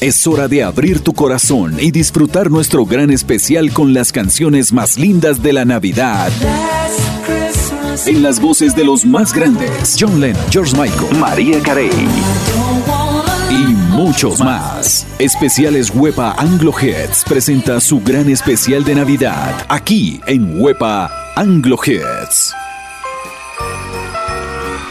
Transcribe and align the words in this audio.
Es 0.00 0.26
hora 0.26 0.48
de 0.48 0.62
abrir 0.62 1.00
tu 1.00 1.12
corazón 1.14 1.76
y 1.80 1.90
disfrutar 1.90 2.50
nuestro 2.50 2.84
gran 2.84 3.10
especial 3.10 3.72
con 3.72 3.94
las 3.94 4.12
canciones 4.12 4.72
más 4.72 4.98
lindas 4.98 5.42
de 5.42 5.52
la 5.52 5.64
Navidad. 5.64 6.30
En 8.06 8.22
las 8.22 8.40
voces 8.40 8.76
de 8.76 8.84
los 8.84 9.06
más 9.06 9.32
grandes, 9.32 9.96
John 9.98 10.20
Lennon, 10.20 10.42
George 10.50 10.76
Michael, 10.76 11.18
María 11.18 11.60
Carey 11.60 11.90
y 13.50 13.74
muchos 13.94 14.40
más. 14.40 15.06
Especiales 15.18 15.90
Huepa 15.94 16.34
Anglo 16.38 16.72
Hits 16.78 17.24
presenta 17.26 17.80
su 17.80 18.00
gran 18.00 18.28
especial 18.28 18.84
de 18.84 18.96
Navidad 18.96 19.64
aquí 19.68 20.20
en 20.26 20.60
Huepa 20.60 21.10
Anglo 21.36 21.78
Hits. 21.82 22.54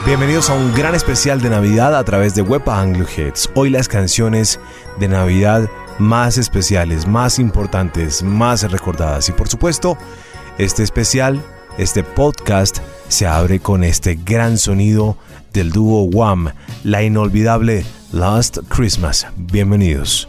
Bienvenidos 0.06 0.50
a 0.50 0.54
un 0.54 0.74
gran 0.74 0.96
especial 0.96 1.42
de 1.42 1.50
Navidad 1.50 1.96
a 1.96 2.04
través 2.04 2.36
de 2.36 2.42
Wepa 2.42 2.78
Anglo. 2.78 3.06
Hoy 3.56 3.70
las 3.70 3.88
canciones 3.88 4.60
de 5.00 5.08
Navidad 5.08 5.70
más 5.98 6.38
especiales, 6.38 7.08
más 7.08 7.40
importantes, 7.40 8.22
más 8.22 8.70
recordadas. 8.70 9.30
Y 9.30 9.32
por 9.32 9.48
supuesto, 9.48 9.98
este 10.58 10.84
especial, 10.84 11.42
este 11.78 12.04
podcast, 12.04 12.80
se 13.08 13.28
abre 13.28 13.62
con 13.62 13.86
este 13.86 14.16
gran 14.16 14.58
sonido 14.58 15.16
del 15.54 15.72
dúo 15.72 16.04
Wham, 16.04 16.52
la 16.84 17.02
inolvidable 17.02 17.86
Last 18.12 18.58
Christmas. 18.68 19.26
Bienvenidos. 19.38 20.28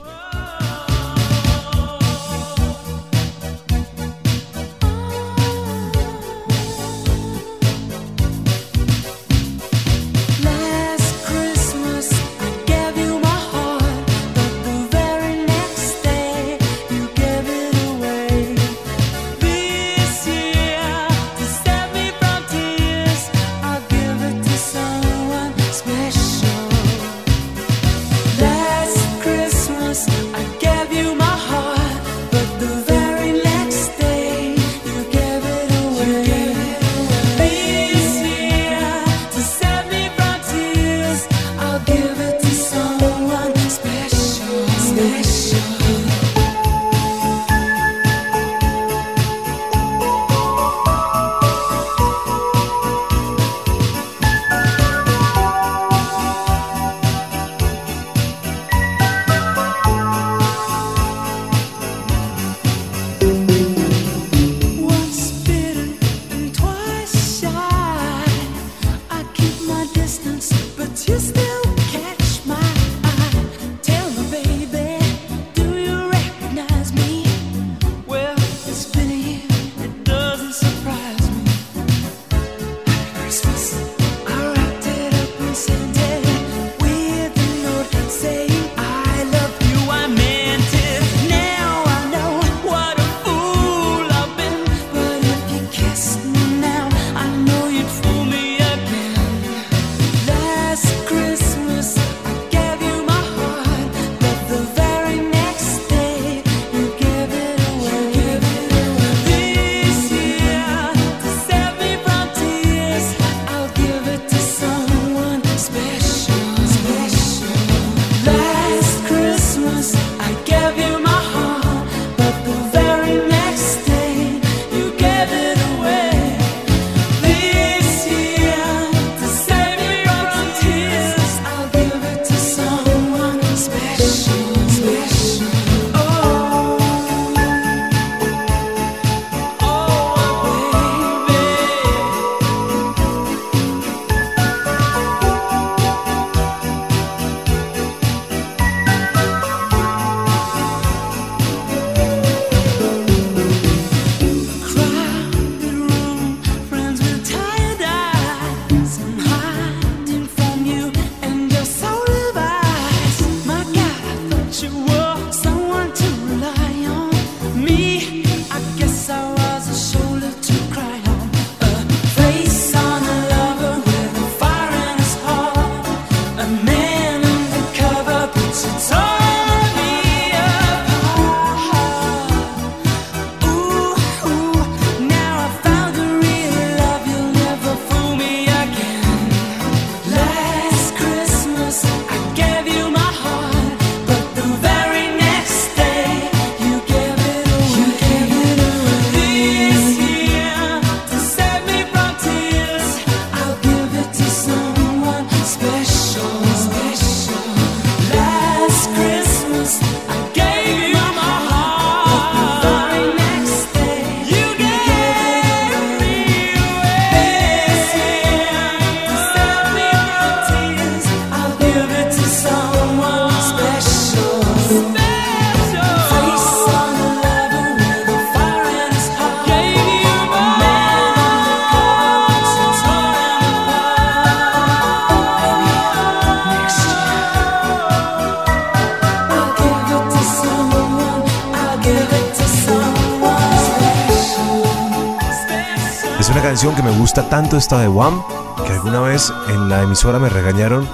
Esta 247.57 247.79
de 247.79 247.87
Wham 247.87 248.21
que 248.67 248.73
alguna 248.73 249.01
vez 249.01 249.33
en 249.49 249.69
la 249.69 249.83
emisora 249.83 250.19
me 250.19 250.29
regañaron 250.29 250.89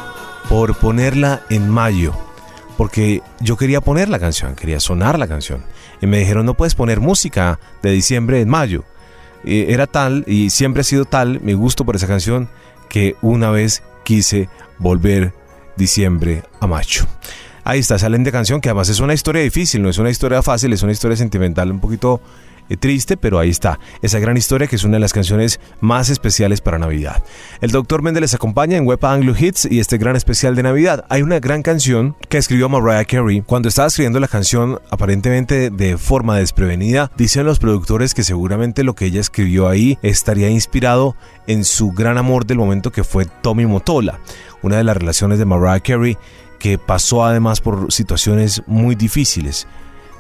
por 0.49 0.77
ponerla 0.77 1.43
en 1.49 1.71
mayo. 1.71 2.13
Porque 2.77 3.23
yo 3.41 3.57
quería 3.57 3.81
poner 3.81 4.11
la 4.11 4.19
canción, 4.19 4.55
quería 4.57 4.79
sonar 4.79 5.19
la 5.19 5.27
canción. 5.27 5.65
Y 6.03 6.07
me 6.07 6.19
dijeron, 6.19 6.45
no 6.45 6.55
puedes 6.55 6.75
poner 6.75 7.01
música 7.01 7.59
de 7.83 7.93
diciembre 7.93 8.41
en 8.41 8.49
mayo. 8.49 8.85
Era 9.45 9.87
tal, 9.87 10.25
y 10.27 10.51
siempre 10.51 10.83
ha 10.83 10.85
sido 10.85 11.07
tal, 11.07 11.41
mi 11.41 11.55
gusto 11.55 11.87
por 11.87 11.97
esa 11.97 12.07
canción, 12.07 12.51
que 12.91 13.17
una 13.23 13.51
vez 13.51 13.83
quise 14.05 14.51
volver 14.79 15.33
diciembre 15.77 16.43
a 16.61 16.67
mayo. 16.67 17.07
Ahí 17.65 17.81
está, 17.81 17.99
salen 17.99 18.25
de 18.25 18.33
canción, 18.33 18.61
que 18.61 18.69
además 18.69 18.91
es 18.91 19.01
una 19.01 19.15
historia 19.15 19.43
difícil, 19.43 19.83
no 19.83 19.89
es 19.89 19.99
una 19.99 20.11
historia 20.11 20.43
fácil, 20.43 20.73
es 20.75 20.83
una 20.83 20.93
historia 20.93 21.17
sentimental 21.17 21.71
un 21.71 21.81
poquito 21.81 22.21
triste, 22.77 23.17
pero 23.17 23.39
ahí 23.39 23.51
está, 23.51 23.79
esa 24.03 24.19
gran 24.19 24.37
historia 24.37 24.67
que 24.67 24.77
es 24.77 24.85
una 24.85 24.95
de 24.95 25.01
las 25.01 25.13
canciones 25.13 25.61
más 25.81 26.11
especiales 26.11 26.61
para 26.61 26.79
Navidad. 26.79 27.23
El 27.61 27.71
Dr. 27.71 28.03
Mendel 28.03 28.23
les 28.23 28.35
acompaña 28.35 28.77
en 28.77 28.87
Wepa 28.87 29.13
Anglo 29.13 29.35
Hits 29.39 29.67
y 29.71 29.81
este 29.81 29.99
gran 29.99 30.17
especial 30.17 30.55
de 30.55 30.63
Navidad. 30.63 31.05
Hay 31.09 31.23
una 31.23 31.41
gran 31.41 31.63
canción 31.63 32.17
que 32.29 32.39
escribió 32.39 32.69
Mariah 32.69 33.05
Carey. 33.05 33.43
Cuando 33.43 33.69
estaba 33.69 33.89
escribiendo 33.89 34.21
la 34.21 34.29
canción, 34.29 34.81
aparentemente 34.91 35.71
de 35.71 35.99
forma 35.99 36.37
desprevenida, 36.37 37.11
dicen 37.17 37.47
los 37.47 37.59
productores 37.59 38.15
que 38.15 38.25
seguramente 38.25 38.85
lo 38.85 38.95
que 38.95 39.07
ella 39.07 39.21
escribió 39.21 39.69
ahí 39.69 39.99
estaría 40.03 40.49
inspirado 40.49 41.17
en 41.47 41.65
su 41.65 41.93
gran 41.93 42.19
amor 42.19 42.47
del 42.47 42.59
momento 42.59 42.93
que 42.93 43.05
fue 43.05 43.27
Tommy 43.27 43.67
Motola, 43.67 44.21
una 44.63 44.77
de 44.77 44.85
las 44.85 44.97
relaciones 44.97 45.39
de 45.39 45.45
Mariah 45.45 45.81
Carey 45.81 46.17
que 46.61 46.79
pasó 46.79 47.25
además 47.25 47.61
por 47.61 47.91
situaciones 47.93 48.63
muy 48.67 48.95
difíciles. 48.95 49.67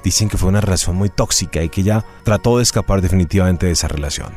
Dicen 0.02 0.28
que 0.28 0.38
fue 0.38 0.48
una 0.48 0.60
relación 0.60 0.96
muy 0.96 1.08
tóxica 1.08 1.62
y 1.62 1.68
que 1.68 1.82
ella 1.82 2.04
trató 2.24 2.56
de 2.56 2.62
escapar 2.62 3.00
definitivamente 3.00 3.66
de 3.66 3.72
esa 3.72 3.88
relación. 3.88 4.28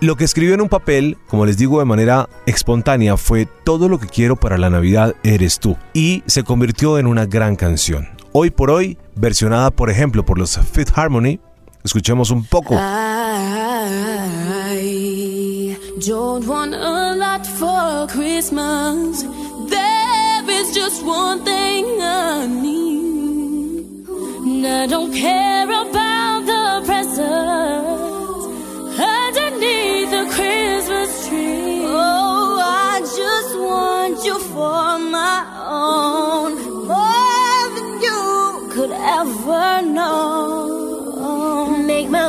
Lo 0.00 0.16
que 0.16 0.24
escribió 0.24 0.54
en 0.54 0.60
un 0.60 0.68
papel, 0.68 1.18
como 1.26 1.44
les 1.44 1.56
digo 1.56 1.80
de 1.80 1.84
manera 1.84 2.28
espontánea, 2.46 3.16
fue 3.16 3.46
Todo 3.64 3.88
lo 3.88 3.98
que 3.98 4.06
quiero 4.06 4.36
para 4.36 4.58
la 4.58 4.70
Navidad 4.70 5.14
eres 5.22 5.58
tú 5.58 5.76
y 5.92 6.22
se 6.26 6.44
convirtió 6.44 6.98
en 6.98 7.06
una 7.06 7.26
gran 7.26 7.56
canción. 7.56 8.08
Hoy 8.32 8.50
por 8.50 8.70
hoy, 8.70 8.96
versionada 9.16 9.70
por 9.70 9.90
ejemplo 9.90 10.24
por 10.24 10.38
los 10.38 10.58
Fifth 10.58 10.96
Harmony, 10.96 11.40
escuchemos 11.82 12.30
un 12.30 12.44
poco. 12.44 12.74
I 12.74 13.88
don't 16.06 16.46
want 16.46 16.74
a 16.74 17.14
lot 17.16 17.46
for 17.46 18.06
Christmas. 18.06 19.24
There 19.68 20.48
is 20.48 20.74
just 20.74 21.02
one 21.04 21.44
thing 21.44 22.00
I 22.00 22.46
need. 22.46 22.87
And 24.58 24.66
I 24.66 24.86
don't 24.86 25.12
care 25.12 25.70
about 25.70 26.40
the 26.44 26.82
presents 26.84 28.44
underneath 28.98 30.10
the 30.10 30.26
Christmas 30.34 31.28
tree. 31.28 31.84
Oh, 31.86 32.58
I 32.60 32.98
just 32.98 33.56
want 33.56 34.24
you 34.24 34.36
for 34.50 34.98
my 34.98 35.46
own. 35.64 36.56
More 36.88 37.68
than 37.76 38.02
you 38.02 38.68
could 38.72 38.90
ever 38.90 39.82
know. 39.82 41.76
Make 41.86 42.10
my 42.10 42.26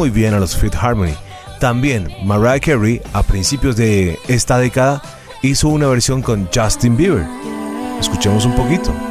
muy 0.00 0.08
bien 0.08 0.32
a 0.32 0.40
los 0.40 0.56
Fifth 0.56 0.76
Harmony. 0.76 1.12
También 1.58 2.08
Mariah 2.24 2.58
Carey 2.58 3.02
a 3.12 3.22
principios 3.22 3.76
de 3.76 4.18
esta 4.28 4.56
década 4.56 5.02
hizo 5.42 5.68
una 5.68 5.88
versión 5.88 6.22
con 6.22 6.48
Justin 6.54 6.96
Bieber. 6.96 7.26
Escuchemos 8.00 8.46
un 8.46 8.54
poquito. 8.54 9.09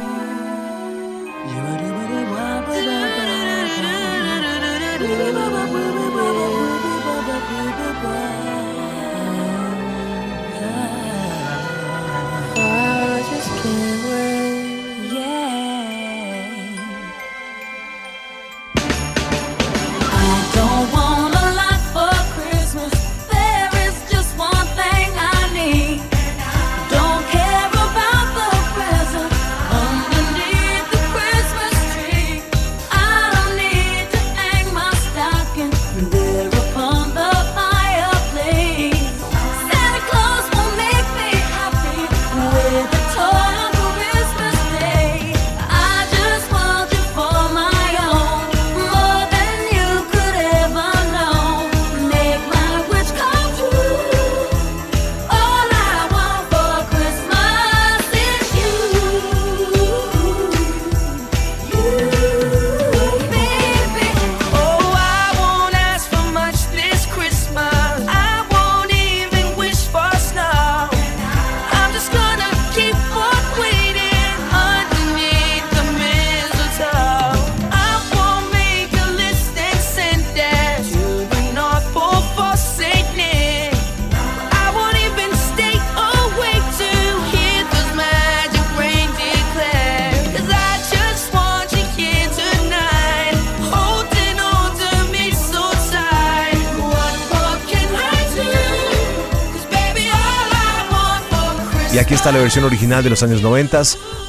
está 102.20 102.32
la 102.32 102.40
versión 102.40 102.64
original 102.64 103.02
de 103.02 103.08
los 103.08 103.22
años 103.22 103.40
90, 103.40 103.82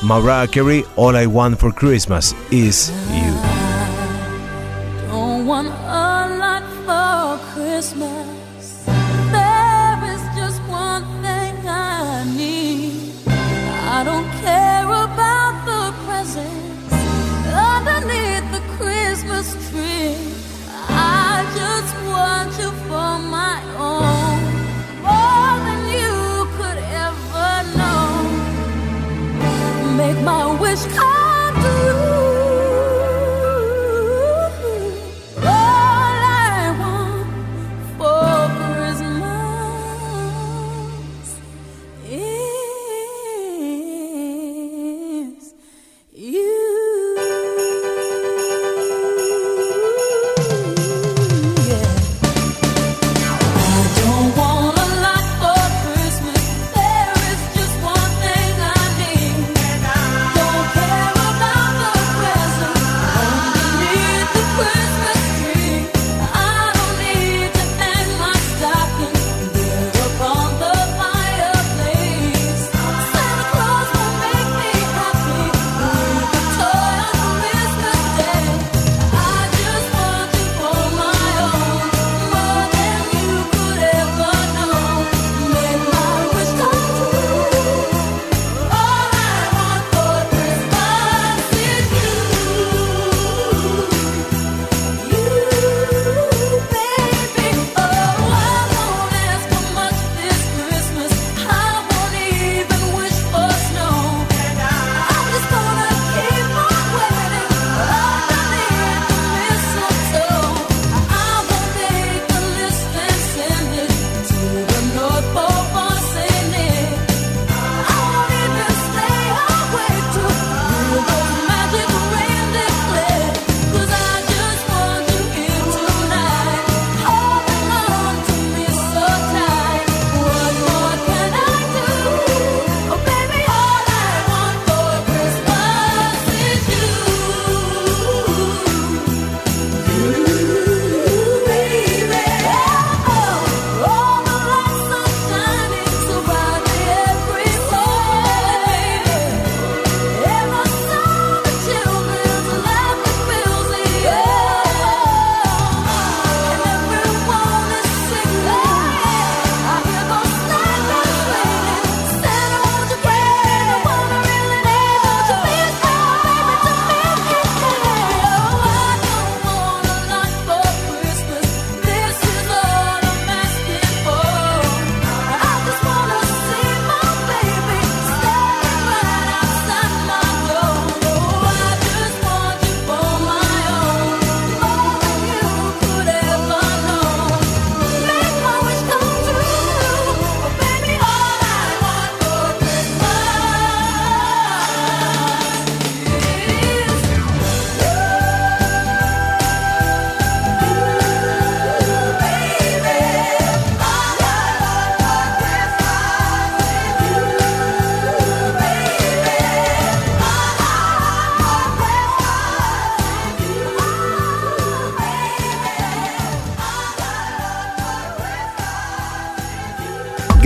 Mariah 0.03 0.47
Carey, 0.47 0.85
All 0.95 1.21
I 1.21 1.25
Want 1.25 1.59
for 1.59 1.73
Christmas 1.73 2.33
is 2.49 2.89
You. 3.11 3.30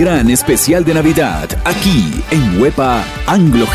gran 0.06 0.30
especial 0.30 0.84
de 0.84 0.94
Navidad 0.94 1.48
aquí 1.64 2.22
en 2.30 2.60
Huepa 2.60 3.02
Anglo 3.26 3.66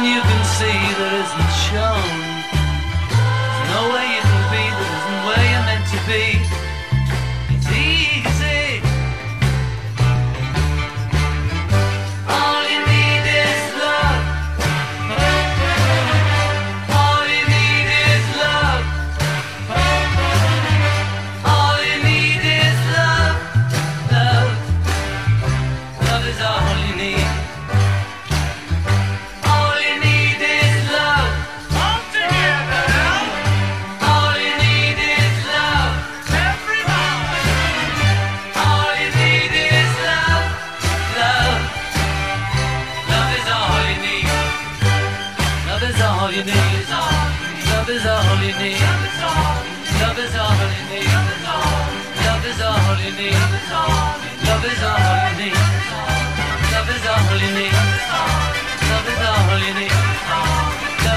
and 0.00 0.08
you 0.08 0.20
can 0.22 0.44
see 0.46 0.80
there 0.96 1.20
is 1.20 1.49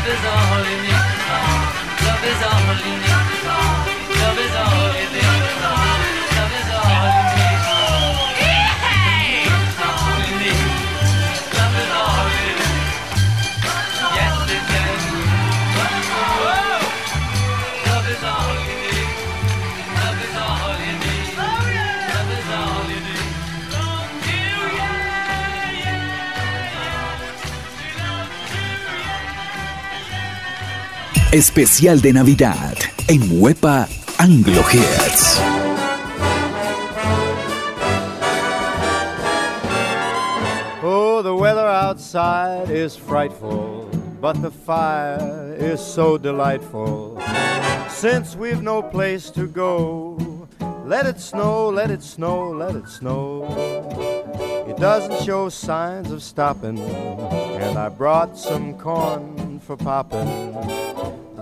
Love 0.03 0.11
is 0.11 0.25
all 0.25 0.65
you 0.65 0.81
need. 0.81 0.91
Love 2.03 2.23
is 2.25 2.43
all 2.43 2.75
you 2.85 2.97
need. 2.99 3.22
Especial 31.33 31.99
de 31.99 32.13
Navidad 32.13 32.77
en 33.07 33.41
Huepa 33.41 33.87
Anglo 34.19 34.61
Hits. 34.71 35.39
Oh, 40.83 41.23
the 41.23 41.33
weather 41.33 41.67
outside 41.67 42.69
is 42.69 42.95
frightful, 42.95 43.89
but 44.21 44.43
the 44.43 44.51
fire 44.51 45.55
is 45.57 45.81
so 45.81 46.19
delightful. 46.19 47.19
Since 47.89 48.35
we've 48.35 48.61
no 48.61 48.83
place 48.83 49.31
to 49.31 49.47
go, 49.47 50.47
let 50.85 51.07
it 51.07 51.19
snow, 51.19 51.67
let 51.69 51.89
it 51.89 52.03
snow, 52.03 52.51
let 52.51 52.75
it 52.75 52.87
snow. 52.87 53.47
It 54.69 54.77
doesn't 54.77 55.25
show 55.25 55.49
signs 55.49 56.11
of 56.11 56.21
stopping, 56.21 56.77
and 56.77 57.75
I 57.75 57.89
brought 57.89 58.37
some 58.37 58.77
corn 58.77 59.59
for 59.61 59.75
popping. 59.75 60.93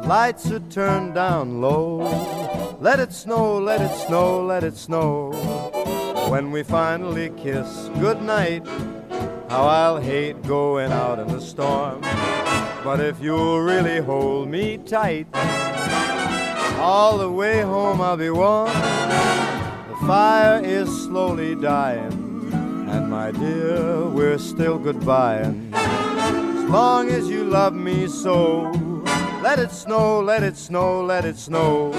Lights 0.05 0.51
are 0.51 0.59
turned 0.71 1.13
down 1.13 1.61
low. 1.61 2.77
Let 2.81 2.99
it 2.99 3.13
snow, 3.13 3.59
let 3.59 3.81
it 3.81 3.95
snow, 4.07 4.43
let 4.43 4.63
it 4.63 4.75
snow. 4.75 5.31
When 6.29 6.51
we 6.51 6.63
finally 6.63 7.29
kiss 7.37 7.89
goodnight, 7.99 8.65
how 9.47 9.67
I'll 9.67 10.01
hate 10.01 10.41
going 10.43 10.91
out 10.91 11.19
in 11.19 11.27
the 11.27 11.39
storm. 11.39 12.01
But 12.83 12.99
if 12.99 13.21
you'll 13.21 13.61
really 13.61 13.99
hold 13.99 14.49
me 14.49 14.77
tight, 14.79 15.27
all 16.79 17.17
the 17.17 17.31
way 17.31 17.61
home 17.61 18.01
I'll 18.01 18.17
be 18.17 18.31
warm. 18.31 18.67
The 18.67 20.07
fire 20.07 20.61
is 20.63 20.89
slowly 21.03 21.53
dying, 21.53 22.49
and 22.89 23.09
my 23.09 23.31
dear, 23.31 24.07
we're 24.07 24.39
still 24.39 24.79
goodbying. 24.79 25.71
As 25.73 26.69
long 26.69 27.09
as 27.09 27.29
you 27.29 27.43
love 27.43 27.73
me 27.75 28.07
so, 28.07 28.71
let 29.41 29.59
it 29.59 29.71
snow, 29.71 30.19
let 30.21 30.43
it 30.43 30.55
snow, 30.55 31.03
let 31.03 31.25
it 31.25 31.37
snow. 31.37 31.91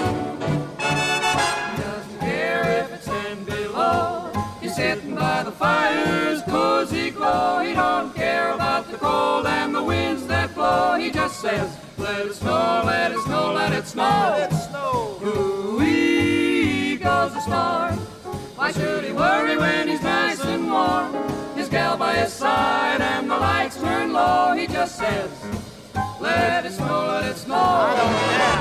doesn't 1.77 2.19
care 2.19 2.83
if 2.83 2.93
it's 2.93 3.05
ten 3.05 3.43
below. 3.43 4.31
He's 4.61 4.75
sitting 4.75 5.15
by 5.15 5.43
the 5.43 5.51
fire's 5.51 6.41
cozy 6.43 7.11
glow. 7.11 7.61
He 7.61 7.73
don't 7.73 8.15
care 8.15 8.53
about 8.53 8.89
the 8.89 8.97
cold 8.97 9.45
and 9.45 9.75
the 9.75 9.83
winds 9.83 10.25
that 10.27 10.55
blow. 10.55 10.95
He 10.95 11.11
just 11.11 11.41
says, 11.41 11.77
let 11.97 12.25
it 12.25 12.33
snow, 12.33 12.83
let 12.85 13.11
it 13.11 13.19
snow, 13.19 13.53
let 13.53 13.73
it 13.73 13.87
snow. 13.87 14.35
Let 14.37 14.51
it 14.51 14.55
snow. 14.55 15.19
Ooh-wee 15.23 16.95
goes 16.97 17.33
the 17.33 17.41
star. 17.41 17.91
Why 18.55 18.71
should 18.71 19.03
he 19.03 19.11
worry 19.11 19.57
when 19.57 19.89
he's 19.89 20.01
nice 20.01 20.43
and 20.45 20.71
warm? 20.71 21.13
His 21.55 21.67
gal 21.67 21.97
by 21.97 22.15
his 22.15 22.31
side 22.31 23.01
and 23.01 23.29
the 23.29 23.37
lights 23.37 23.79
turn 23.79 24.13
low. 24.13 24.53
He 24.53 24.67
just 24.67 24.95
says, 24.97 25.29
let 26.23 26.65
it 26.65 26.71
snow, 26.71 27.07
let 27.07 27.25
it 27.25 27.37
snow. 27.37 27.55
I 27.55 27.95
don't 27.97 28.13
care. 28.29 28.53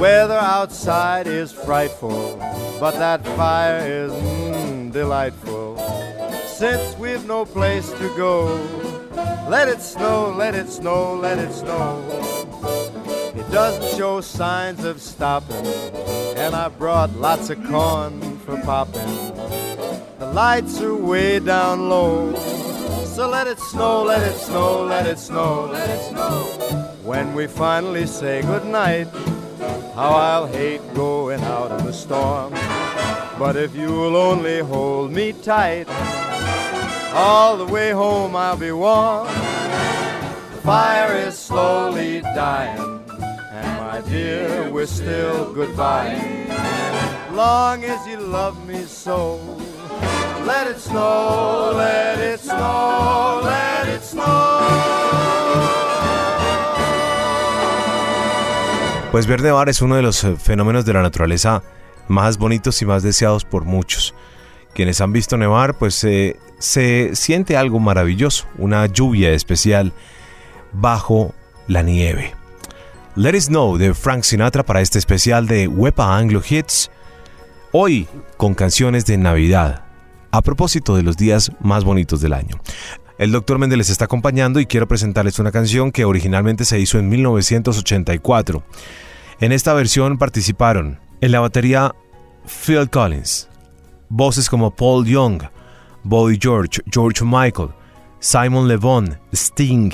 Weather 0.00 0.38
outside 0.38 1.26
is 1.26 1.50
frightful, 1.50 2.36
but 2.78 2.92
that 2.92 3.24
fire 3.36 3.78
is 3.78 4.12
mm, 4.12 4.92
delightful. 4.92 5.78
Since 6.46 6.96
we've 6.98 7.26
no 7.26 7.44
place 7.44 7.90
to 7.92 8.16
go, 8.16 8.54
let 9.48 9.68
it 9.68 9.80
snow, 9.80 10.30
let 10.36 10.54
it 10.54 10.68
snow, 10.68 11.14
let 11.14 11.38
it 11.38 11.52
snow. 11.52 12.04
It 13.34 13.50
doesn't 13.50 13.96
show 13.98 14.20
signs 14.20 14.84
of 14.84 15.00
stopping, 15.00 15.66
and 16.36 16.54
I 16.54 16.68
brought 16.68 17.10
lots 17.16 17.50
of 17.50 17.64
corn 17.64 18.38
for 18.38 18.60
popping. 18.60 19.63
Lights 20.34 20.80
are 20.80 20.96
way 20.96 21.38
down 21.38 21.88
low, 21.88 22.34
so 23.04 23.28
let 23.28 23.46
it 23.46 23.60
snow, 23.60 24.02
let 24.02 24.20
it 24.20 24.36
snow, 24.36 24.82
let 24.82 25.06
it 25.06 25.20
snow, 25.20 25.68
let 25.70 25.88
it 25.88 26.10
snow. 26.10 26.42
When 27.04 27.34
we 27.34 27.46
finally 27.46 28.04
say 28.06 28.42
goodnight, 28.42 29.06
how 29.94 30.10
I'll 30.10 30.48
hate 30.48 30.82
going 30.92 31.40
out 31.44 31.78
in 31.78 31.86
the 31.86 31.92
storm. 31.92 32.52
But 33.38 33.54
if 33.54 33.76
you'll 33.76 34.16
only 34.16 34.58
hold 34.58 35.12
me 35.12 35.34
tight, 35.34 35.86
all 37.14 37.56
the 37.56 37.66
way 37.66 37.92
home 37.92 38.34
I'll 38.34 38.56
be 38.56 38.72
warm. 38.72 39.28
The 39.28 40.60
fire 40.64 41.14
is 41.14 41.38
slowly 41.38 42.22
dying, 42.22 43.04
and 43.52 43.68
my 43.80 44.00
dear, 44.10 44.68
we're 44.68 44.86
still 44.86 45.54
goodbye. 45.54 46.18
Long 47.30 47.84
as 47.84 48.04
you 48.08 48.16
love 48.16 48.66
me 48.66 48.82
so, 48.82 49.38
let 50.44 50.70
it 50.70 50.78
snow, 50.78 51.72
let 51.76 52.34
it 52.34 52.40
snow, 52.40 53.40
let 53.42 53.94
it 53.94 54.02
snow. 54.02 54.24
Pues 59.10 59.26
ver 59.26 59.42
nevar 59.42 59.68
es 59.68 59.80
uno 59.80 59.96
de 59.96 60.02
los 60.02 60.24
eh, 60.24 60.36
fenómenos 60.36 60.84
de 60.84 60.92
la 60.92 61.02
naturaleza 61.02 61.62
más 62.08 62.36
bonitos 62.36 62.82
y 62.82 62.86
más 62.86 63.02
deseados 63.02 63.44
por 63.44 63.64
muchos. 63.64 64.14
Quienes 64.74 65.00
han 65.00 65.12
visto 65.12 65.36
nevar, 65.36 65.74
pues 65.74 66.02
eh, 66.04 66.36
se 66.58 67.14
siente 67.14 67.56
algo 67.56 67.78
maravilloso, 67.78 68.46
una 68.58 68.86
lluvia 68.86 69.30
especial 69.32 69.92
bajo 70.72 71.32
la 71.68 71.82
nieve. 71.82 72.34
Let 73.16 73.36
It 73.36 73.42
Snow 73.42 73.78
de 73.78 73.94
Frank 73.94 74.24
Sinatra 74.24 74.64
para 74.64 74.80
este 74.80 74.98
especial 74.98 75.46
de 75.46 75.68
Wepa 75.68 76.16
Anglo 76.16 76.42
Hits. 76.46 76.90
Hoy 77.70 78.08
con 78.36 78.54
canciones 78.54 79.06
de 79.06 79.16
Navidad, 79.16 79.83
a 80.34 80.42
propósito 80.42 80.96
de 80.96 81.04
los 81.04 81.16
días 81.16 81.52
más 81.60 81.84
bonitos 81.84 82.20
del 82.20 82.32
año. 82.32 82.58
El 83.18 83.30
Dr. 83.30 83.56
Méndez 83.56 83.78
les 83.78 83.90
está 83.90 84.06
acompañando 84.06 84.58
y 84.58 84.66
quiero 84.66 84.88
presentarles 84.88 85.38
una 85.38 85.52
canción 85.52 85.92
que 85.92 86.04
originalmente 86.04 86.64
se 86.64 86.80
hizo 86.80 86.98
en 86.98 87.08
1984. 87.08 88.64
En 89.38 89.52
esta 89.52 89.74
versión 89.74 90.18
participaron 90.18 90.98
en 91.20 91.30
la 91.30 91.38
batería 91.38 91.94
Phil 92.46 92.90
Collins, 92.90 93.48
voces 94.08 94.50
como 94.50 94.74
Paul 94.74 95.06
Young, 95.06 95.40
Boy 96.02 96.36
George, 96.42 96.82
George 96.90 97.24
Michael, 97.24 97.68
Simon 98.18 98.66
Le 98.66 98.76
Bon, 98.76 99.16
Sting, 99.32 99.92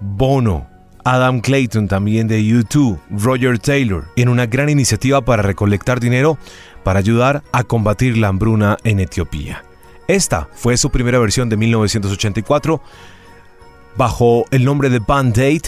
Bono, 0.00 0.68
Adam 1.02 1.40
Clayton 1.40 1.88
también 1.88 2.28
de 2.28 2.42
U2, 2.42 2.98
Roger 3.08 3.58
Taylor, 3.58 4.04
en 4.16 4.28
una 4.28 4.44
gran 4.44 4.68
iniciativa 4.68 5.22
para 5.22 5.42
recolectar 5.42 5.98
dinero 5.98 6.36
para 6.84 6.98
ayudar 6.98 7.42
a 7.52 7.64
combatir 7.64 8.18
la 8.18 8.28
hambruna 8.28 8.76
en 8.84 9.00
Etiopía. 9.00 9.62
Esta 10.08 10.48
fue 10.54 10.78
su 10.78 10.88
primera 10.88 11.18
versión 11.18 11.50
de 11.50 11.58
1984 11.58 12.82
bajo 13.94 14.46
el 14.50 14.64
nombre 14.64 14.88
de 14.88 15.00
Band 15.00 15.38
Aid, 15.38 15.64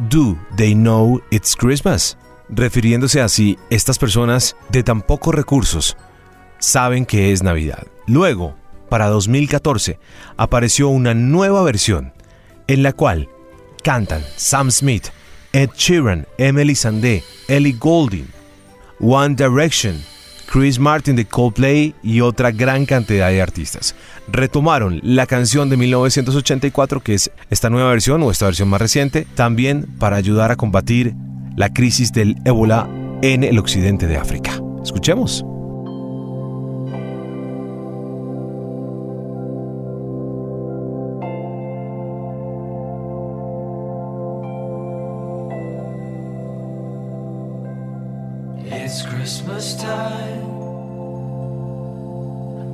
Do 0.00 0.36
They 0.56 0.74
Know 0.74 1.22
It's 1.30 1.54
Christmas? 1.54 2.18
Refiriéndose 2.48 3.20
así, 3.20 3.56
estas 3.70 4.00
personas 4.00 4.56
de 4.70 4.82
tan 4.82 5.02
pocos 5.02 5.32
recursos 5.32 5.96
saben 6.58 7.06
que 7.06 7.30
es 7.30 7.44
Navidad. 7.44 7.86
Luego, 8.08 8.56
para 8.88 9.06
2014, 9.06 10.00
apareció 10.36 10.88
una 10.88 11.14
nueva 11.14 11.62
versión 11.62 12.12
en 12.66 12.82
la 12.82 12.92
cual 12.92 13.28
cantan 13.84 14.24
Sam 14.34 14.72
Smith, 14.72 15.10
Ed 15.52 15.70
Sheeran, 15.76 16.26
Emily 16.38 16.74
Sandé, 16.74 17.22
Ellie 17.46 17.76
Goulding, 17.78 18.26
One 18.98 19.36
Direction, 19.36 20.02
Chris 20.50 20.78
Martin 20.78 21.16
de 21.16 21.24
Coldplay 21.24 21.94
y 22.02 22.20
otra 22.20 22.50
gran 22.50 22.86
cantidad 22.86 23.28
de 23.28 23.42
artistas. 23.42 23.94
Retomaron 24.28 25.00
la 25.02 25.26
canción 25.26 25.68
de 25.70 25.76
1984, 25.76 27.00
que 27.00 27.14
es 27.14 27.30
esta 27.50 27.70
nueva 27.70 27.90
versión 27.90 28.22
o 28.22 28.30
esta 28.30 28.46
versión 28.46 28.68
más 28.68 28.80
reciente, 28.80 29.26
también 29.34 29.86
para 29.98 30.16
ayudar 30.16 30.50
a 30.50 30.56
combatir 30.56 31.14
la 31.56 31.72
crisis 31.72 32.12
del 32.12 32.36
ébola 32.44 32.88
en 33.22 33.44
el 33.44 33.58
occidente 33.58 34.06
de 34.06 34.16
África. 34.16 34.60
Escuchemos. 34.82 35.44
Christmas 49.64 49.82
time. 49.82 50.46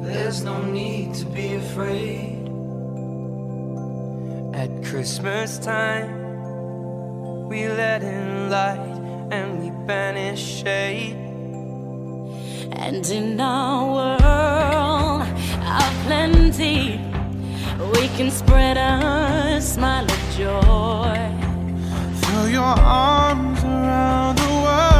There's 0.02 0.42
no 0.42 0.60
need 0.60 1.14
to 1.14 1.24
be 1.26 1.54
afraid. 1.54 2.48
At 4.52 4.70
Christmas 4.84 5.58
time, 5.58 6.10
we 7.48 7.68
let 7.68 8.02
in 8.02 8.50
light 8.50 8.98
and 9.30 9.62
we 9.62 9.70
banish 9.86 10.42
shade. 10.42 11.14
And 12.72 13.06
in 13.06 13.40
our 13.40 13.86
world 13.94 15.28
of 15.62 15.92
plenty, 16.06 16.98
we 17.94 18.08
can 18.16 18.32
spread 18.32 18.76
a 18.76 19.60
smile 19.60 20.10
of 20.10 20.22
joy. 20.36 21.18
Throw 22.22 22.46
your 22.46 22.74
arms 22.82 23.62
around 23.62 24.38
the 24.38 24.52
world 24.64 24.90
at 24.94 24.99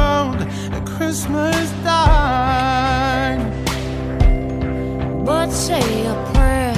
Christmas 0.97 1.71
time. 1.83 3.39
But 5.25 5.49
say 5.49 6.05
a 6.05 6.15
prayer 6.33 6.75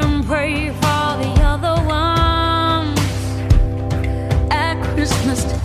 and 0.00 0.24
pray 0.24 0.70
for 0.70 1.16
the 1.22 1.32
other 1.42 1.76
ones 1.86 3.00
at 4.50 4.82
Christmas 4.94 5.44
time. 5.44 5.63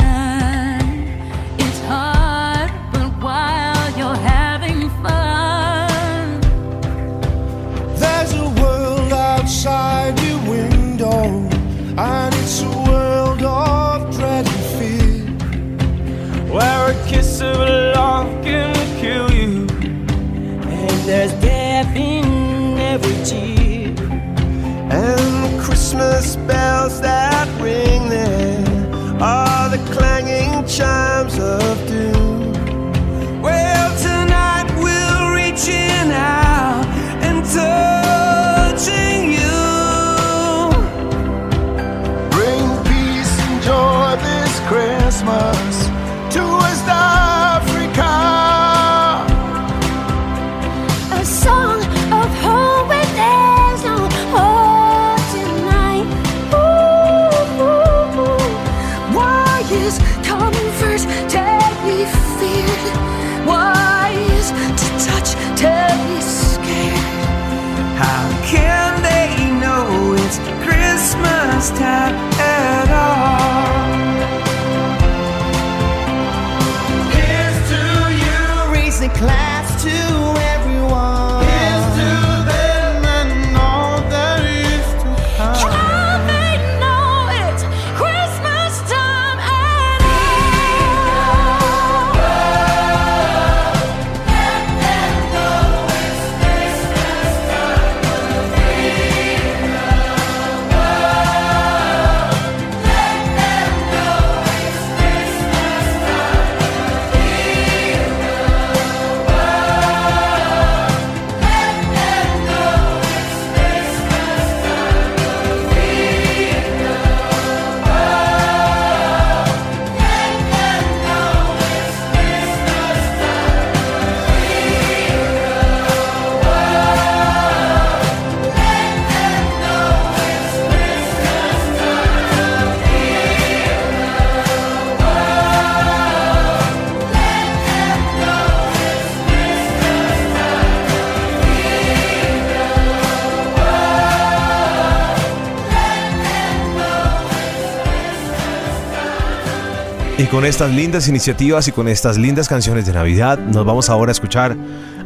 Y 150.19 150.25
con 150.25 150.43
estas 150.43 150.69
lindas 150.71 151.07
iniciativas 151.07 151.69
y 151.69 151.71
con 151.71 151.87
estas 151.87 152.17
lindas 152.17 152.49
canciones 152.49 152.85
de 152.85 152.91
Navidad, 152.91 153.39
nos 153.39 153.65
vamos 153.65 153.89
ahora 153.89 154.09
a 154.09 154.11
escuchar 154.11 154.53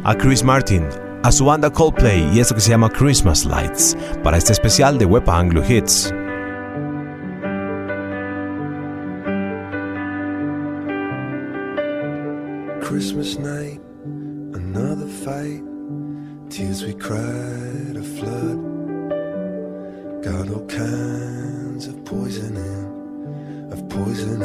a 0.02 0.16
Chris 0.16 0.42
Martin, 0.42 0.88
a 1.22 1.30
su 1.30 1.44
banda 1.44 1.70
Coldplay 1.70 2.30
y 2.34 2.40
esto 2.40 2.56
que 2.56 2.60
se 2.60 2.70
llama 2.70 2.90
Christmas 2.90 3.44
Lights, 3.44 3.96
para 4.24 4.38
este 4.38 4.52
especial 4.52 4.98
de 4.98 5.04
Wepa 5.04 5.38
Anglo 5.38 5.62
Hits. 5.64 6.12
Christmas 12.80 13.38
night, 13.38 13.80
another 14.54 15.06
fight. 15.06 15.62
Tears 16.50 16.82
we 16.82 16.92
cried, 16.92 17.96
a 17.96 18.02
flood. 18.02 18.58
Got 20.24 20.50
all 20.50 20.66
kinds 20.66 21.86
of 21.86 22.04
poison 22.04 22.56
in, 22.56 23.72
of 23.72 23.88
poison 23.88 24.42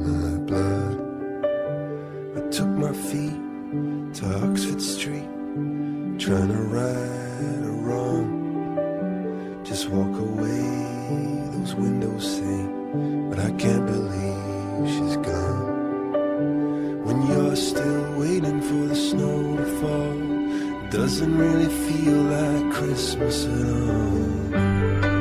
my 0.00 0.38
blood. 0.48 0.96
I 2.36 2.40
took 2.50 2.68
my 2.68 2.92
feet 2.92 3.38
to 4.16 4.24
Oxford 4.44 4.82
Street, 4.82 5.28
trying 6.18 6.48
to 6.48 6.62
right 6.76 7.62
a 7.70 7.72
wrong. 7.86 8.28
Just 9.64 9.88
walk 9.88 10.18
away, 10.18 10.62
those 11.52 11.74
windows 11.74 12.36
say, 12.36 12.68
but 13.28 13.38
I 13.38 13.50
can't 13.52 13.86
believe 13.86 14.88
she's 14.92 15.16
gone. 15.18 17.04
When 17.04 17.26
you're 17.28 17.56
still 17.56 18.18
waiting 18.18 18.60
for 18.60 18.86
the 18.86 18.96
snow 18.96 19.56
to 19.56 19.66
fall, 19.80 20.90
doesn't 20.90 21.38
really 21.38 21.68
feel 21.86 22.20
like 22.36 22.72
Christmas 22.72 23.46
at 23.46 23.66
all. 23.78 25.19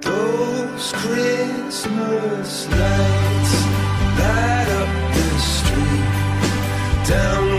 Those 0.00 0.92
Christmas 0.92 2.68
lights 2.68 3.54
light 4.18 4.68
up 4.80 5.14
the 5.14 5.38
street 5.38 7.08
down. 7.08 7.49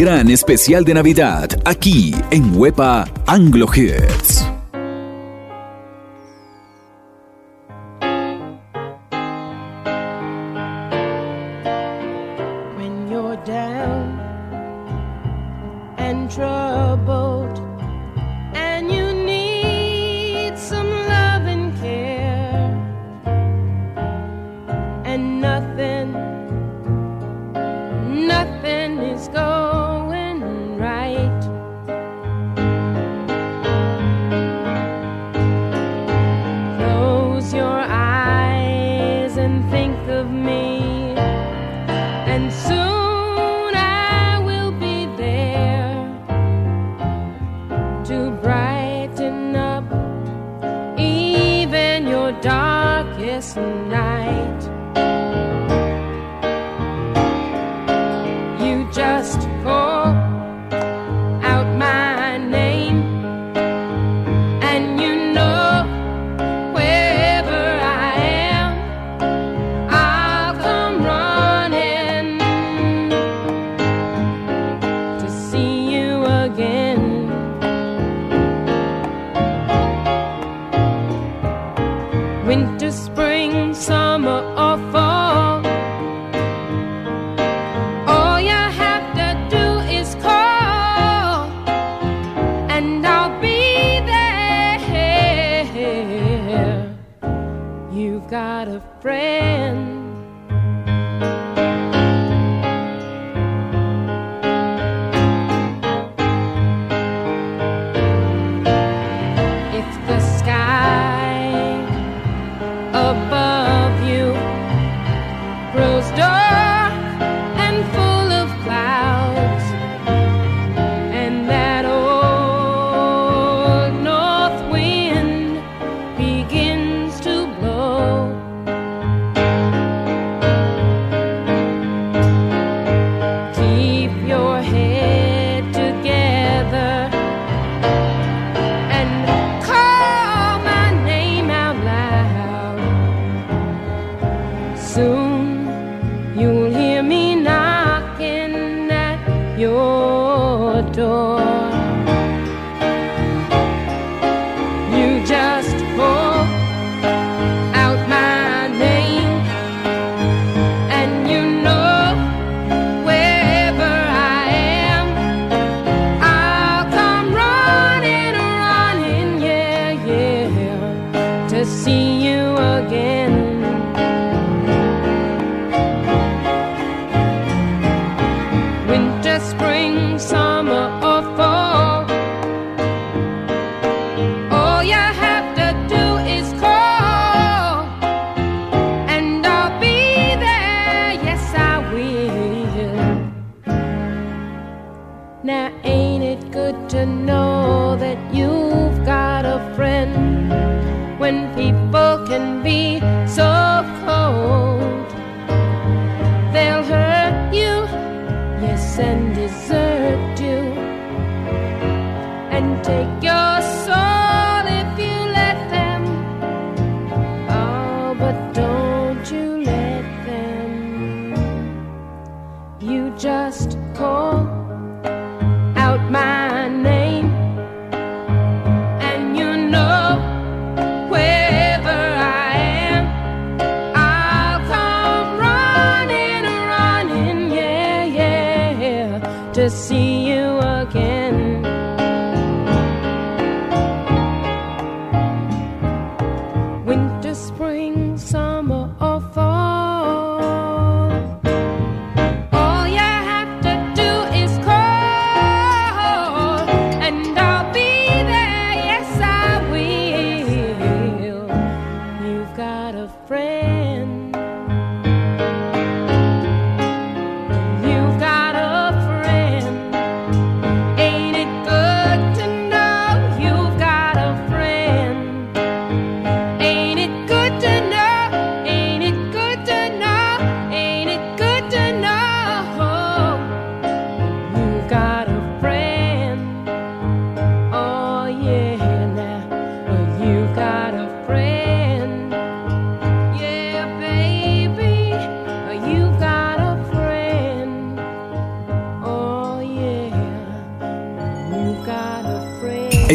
gran 0.00 0.30
especial 0.30 0.82
de 0.86 0.94
Navidad 0.94 1.50
aquí 1.66 2.14
en 2.30 2.56
Huepa 2.56 3.06
Anglo 3.26 3.66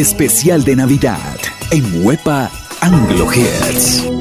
Especial 0.06 0.62
de 0.62 0.76
Navidad 0.76 1.36
en 1.72 2.04
Huepa 2.04 2.48
Anglo 2.80 3.26
Hits. 3.32 4.15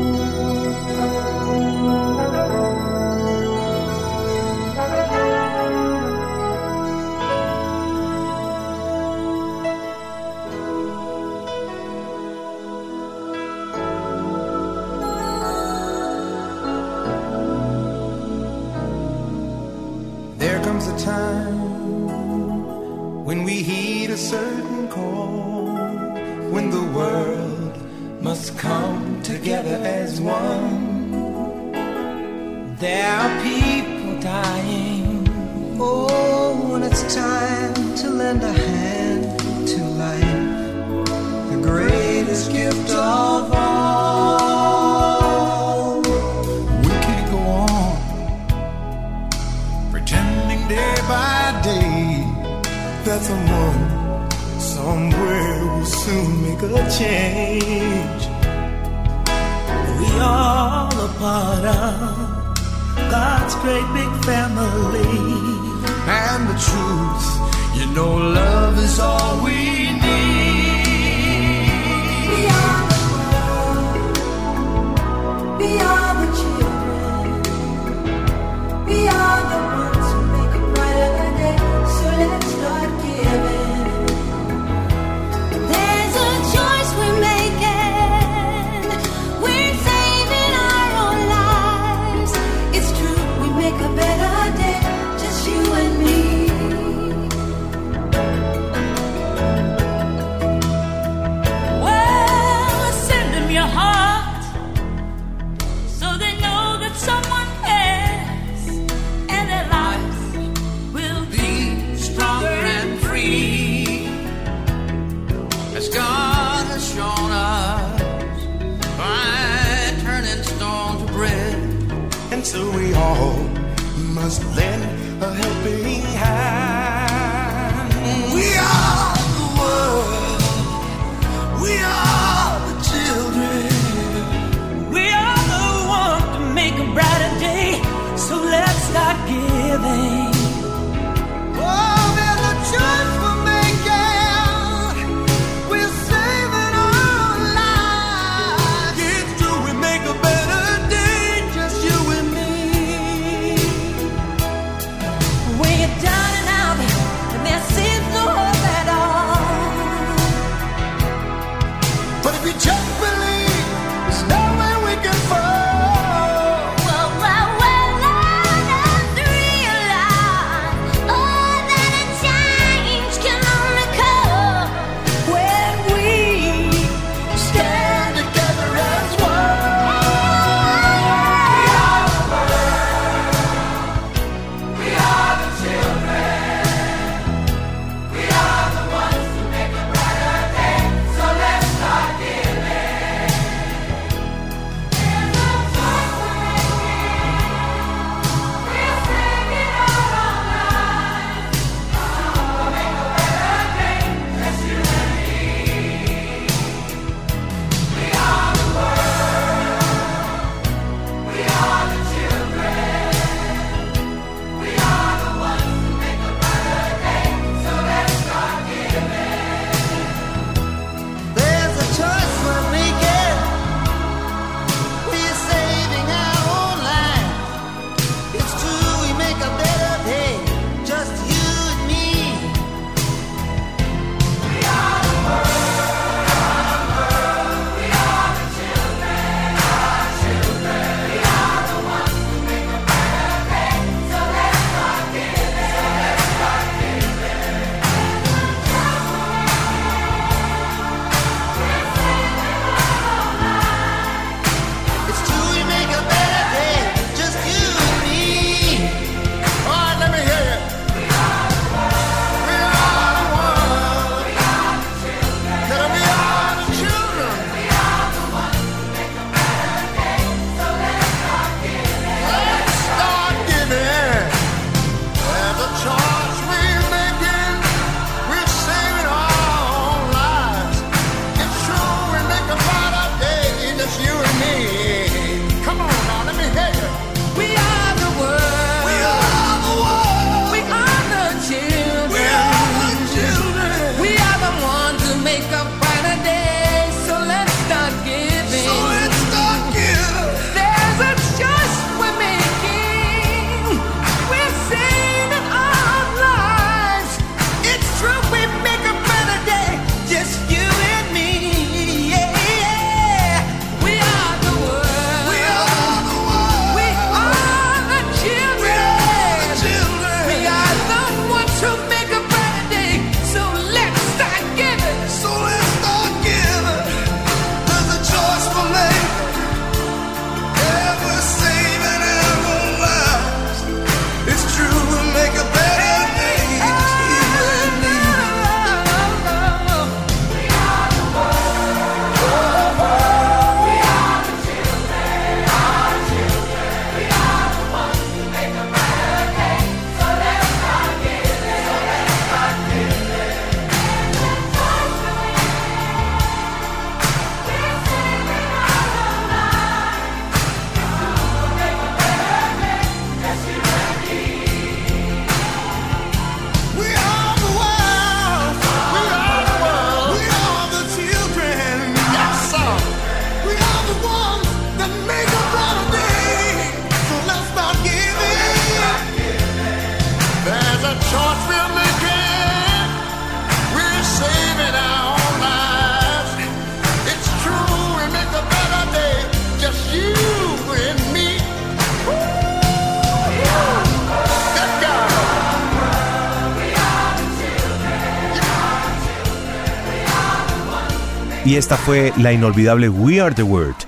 Esta 401.66 401.78
fue 401.78 402.14
la 402.18 402.32
inolvidable 402.32 402.90
We 402.90 403.20
Are 403.20 403.34
the 403.34 403.42
World, 403.42 403.88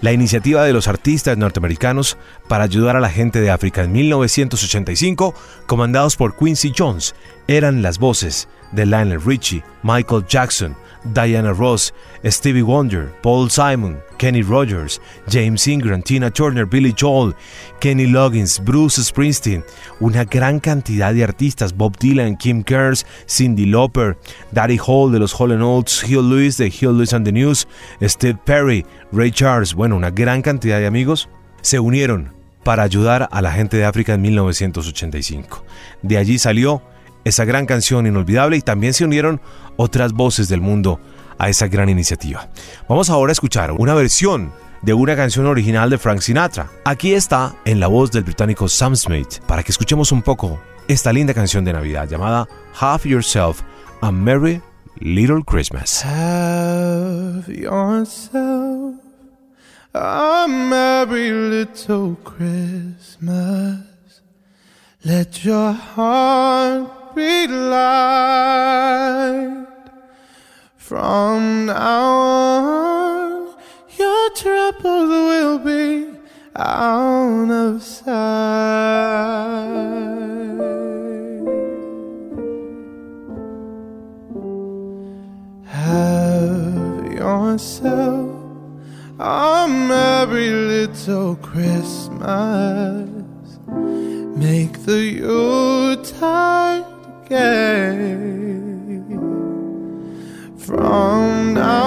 la 0.00 0.12
iniciativa 0.12 0.64
de 0.64 0.72
los 0.72 0.86
artistas 0.86 1.36
norteamericanos 1.36 2.16
para 2.46 2.62
ayudar 2.62 2.94
a 2.94 3.00
la 3.00 3.10
gente 3.10 3.40
de 3.40 3.50
África 3.50 3.82
en 3.82 3.90
1985, 3.90 5.34
comandados 5.66 6.14
por 6.14 6.36
Quincy 6.36 6.72
Jones. 6.78 7.16
Eran 7.48 7.82
las 7.82 7.98
voces 7.98 8.46
de 8.70 8.86
Lionel 8.86 9.20
Richie, 9.20 9.64
Michael 9.82 10.24
Jackson, 10.28 10.76
Diana 11.12 11.52
Ross, 11.52 11.92
Stevie 12.24 12.62
Wonder, 12.62 13.12
Paul 13.22 13.50
Simon, 13.50 13.98
Kenny 14.18 14.42
Rogers, 14.42 15.00
James 15.28 15.66
Ingram, 15.66 16.02
Tina 16.02 16.30
Turner, 16.30 16.66
Billy 16.66 16.92
Joel, 16.92 17.34
Kenny 17.80 18.06
Loggins, 18.06 18.58
Bruce 18.64 19.02
Springsteen, 19.02 19.64
una 20.00 20.24
gran 20.24 20.60
cantidad 20.60 21.12
de 21.14 21.24
artistas, 21.24 21.76
Bob 21.76 21.96
Dylan, 21.98 22.36
Kim 22.36 22.62
Kearns, 22.62 23.06
Cindy 23.26 23.66
Lauper, 23.66 24.16
Daddy 24.52 24.78
Hall 24.78 25.12
de 25.12 25.18
los 25.18 25.38
Hall 25.38 25.52
Oates, 25.52 26.02
Hugh 26.02 26.22
Lewis 26.22 26.56
de 26.56 26.68
Hugh 26.68 26.92
Lewis 26.92 27.12
and 27.12 27.24
the 27.24 27.32
News, 27.32 27.66
Steve 28.02 28.38
Perry, 28.44 28.84
Ray 29.12 29.30
Charles, 29.30 29.74
bueno, 29.74 29.96
una 29.96 30.10
gran 30.10 30.42
cantidad 30.42 30.78
de 30.78 30.86
amigos 30.86 31.28
se 31.62 31.80
unieron 31.80 32.32
para 32.62 32.82
ayudar 32.82 33.28
a 33.30 33.42
la 33.42 33.52
gente 33.52 33.76
de 33.76 33.84
África 33.84 34.14
en 34.14 34.22
1985. 34.22 35.64
De 36.02 36.18
allí 36.18 36.38
salió 36.38 36.82
esa 37.26 37.44
gran 37.44 37.66
canción 37.66 38.06
inolvidable 38.06 38.56
y 38.56 38.62
también 38.62 38.94
se 38.94 39.04
unieron 39.04 39.40
otras 39.76 40.12
voces 40.12 40.48
del 40.48 40.60
mundo 40.60 41.00
a 41.38 41.48
esa 41.48 41.66
gran 41.66 41.88
iniciativa. 41.88 42.48
Vamos 42.88 43.10
ahora 43.10 43.32
a 43.32 43.34
escuchar 43.34 43.72
una 43.72 43.94
versión 43.94 44.52
de 44.82 44.94
una 44.94 45.16
canción 45.16 45.46
original 45.46 45.90
de 45.90 45.98
Frank 45.98 46.20
Sinatra. 46.20 46.70
Aquí 46.84 47.14
está 47.14 47.56
en 47.64 47.80
la 47.80 47.88
voz 47.88 48.12
del 48.12 48.22
británico 48.22 48.68
Sam 48.68 48.94
Smith 48.94 49.40
para 49.46 49.64
que 49.64 49.72
escuchemos 49.72 50.12
un 50.12 50.22
poco 50.22 50.60
esta 50.86 51.12
linda 51.12 51.34
canción 51.34 51.64
de 51.64 51.72
Navidad 51.72 52.08
llamada 52.08 52.46
Have 52.78 53.08
Yourself 53.08 53.62
a 54.02 54.12
Merry 54.12 54.62
Little 55.00 55.42
Christmas. 55.44 56.04
Yourself 57.48 59.00
a 59.92 60.46
merry 60.46 61.30
little 61.30 62.16
Christmas. 62.22 63.80
Let 65.02 65.44
your 65.44 65.72
heart 65.72 66.95
be 67.16 67.46
light. 67.46 69.06
From 70.76 71.66
now 71.66 72.04
on, 72.68 73.54
your 73.98 74.30
troubles 74.34 75.08
will 75.08 75.58
be 75.58 76.10
out 76.54 77.50
of 77.50 77.82
sight. 77.82 78.12
Have 85.64 87.12
yourself 87.14 88.36
a 89.18 89.66
merry 89.66 90.50
little 90.50 91.36
Christmas. 91.36 93.08
Make 94.36 94.84
the 94.84 95.00
Yuletide 95.22 96.95
gave. 97.28 99.16
From 100.58 101.54
now 101.54 101.84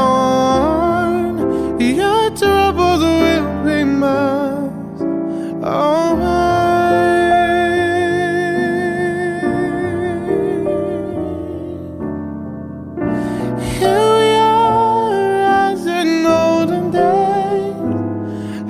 on, 0.95 1.79
your 1.79 2.29
troubles 2.31 3.01
will 3.01 3.63
be 3.63 3.83
mine. 3.83 5.61
Oh, 5.63 6.15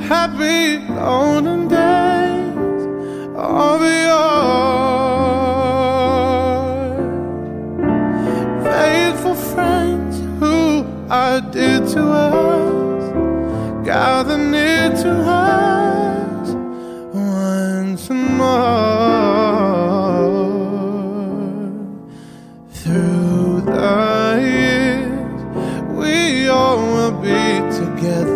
happy, 0.07 0.79
lonely. 0.93 1.38
To 11.93 12.03
us, 12.11 13.03
gather 13.83 14.37
near 14.37 14.89
to 14.91 15.09
us 15.09 16.49
once 17.11 18.09
more. 18.11 18.59
Through 22.69 23.61
the 23.61 24.39
years, 24.39 25.41
we 25.97 26.47
all 26.47 26.77
will 26.77 27.17
be 27.21 27.41
together 27.75 28.28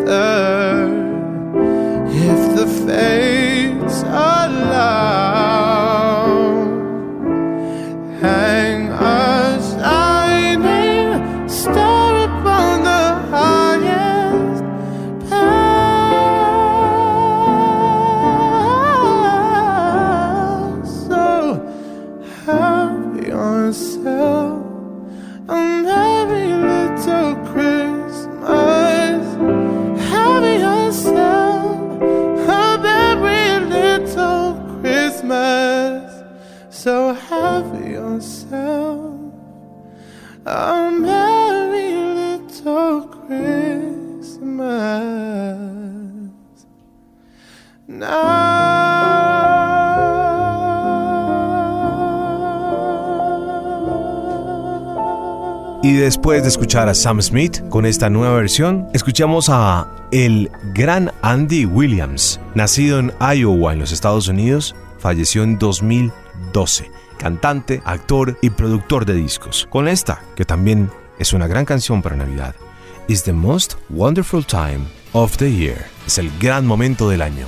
escuchar 56.64 56.88
a 56.88 56.94
Sam 56.94 57.22
Smith 57.22 57.60
con 57.68 57.86
esta 57.86 58.10
nueva 58.10 58.36
versión, 58.36 58.88
escuchamos 58.94 59.50
a 59.50 59.86
el 60.14 60.50
gran 60.74 61.12
Andy 61.22 61.66
Williams, 61.66 62.40
nacido 62.56 63.00
en 63.00 63.12
Iowa 63.20 63.74
en 63.74 63.80
los 63.80 63.92
Estados 63.92 64.30
Unidos, 64.30 64.74
falleció 64.98 65.44
en 65.44 65.60
2012, 65.60 66.90
cantante, 67.18 67.82
actor 67.84 68.38
y 68.42 68.50
productor 68.50 69.06
de 69.06 69.14
discos. 69.14 69.68
Con 69.70 69.90
esta, 69.90 70.24
que 70.38 70.46
también 70.46 70.90
es 71.20 71.34
una 71.34 71.48
gran 71.48 71.66
canción 71.66 72.02
para 72.02 72.16
Navidad, 72.16 72.56
Is 73.10 73.24
the 73.24 73.34
most 73.34 73.74
wonderful 73.90 74.46
time 74.46 74.86
of 75.12 75.36
the 75.36 75.52
year. 75.52 75.88
Es 76.08 76.18
el 76.18 76.32
gran 76.40 76.66
momento 76.66 77.10
del 77.10 77.24
año. 77.24 77.48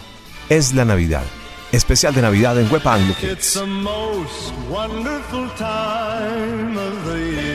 Es 0.50 0.74
la 0.74 0.84
Navidad. 0.84 1.24
Especial 1.72 2.14
de 2.14 2.22
Navidad 2.22 2.60
en 2.60 2.70
Web. 2.70 2.82
It's 3.24 3.54
the 3.54 3.66
most 3.66 4.52
wonderful 4.70 5.50
time 5.58 6.78
of 6.78 6.94
the 7.06 7.32
year. 7.32 7.55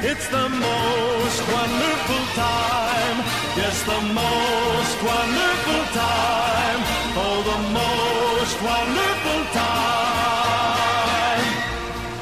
It's 0.00 0.28
the 0.28 0.48
most 0.48 1.42
wonderful 1.52 2.24
time. 2.36 3.18
Yes, 3.56 3.82
the 3.82 4.00
most 4.14 5.02
wonderful 5.02 5.82
time. 5.92 6.80
Oh, 7.18 7.42
the 7.42 7.58
most 7.74 8.62
wonderful 8.62 9.42
time 9.58 10.38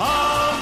of 0.01 0.57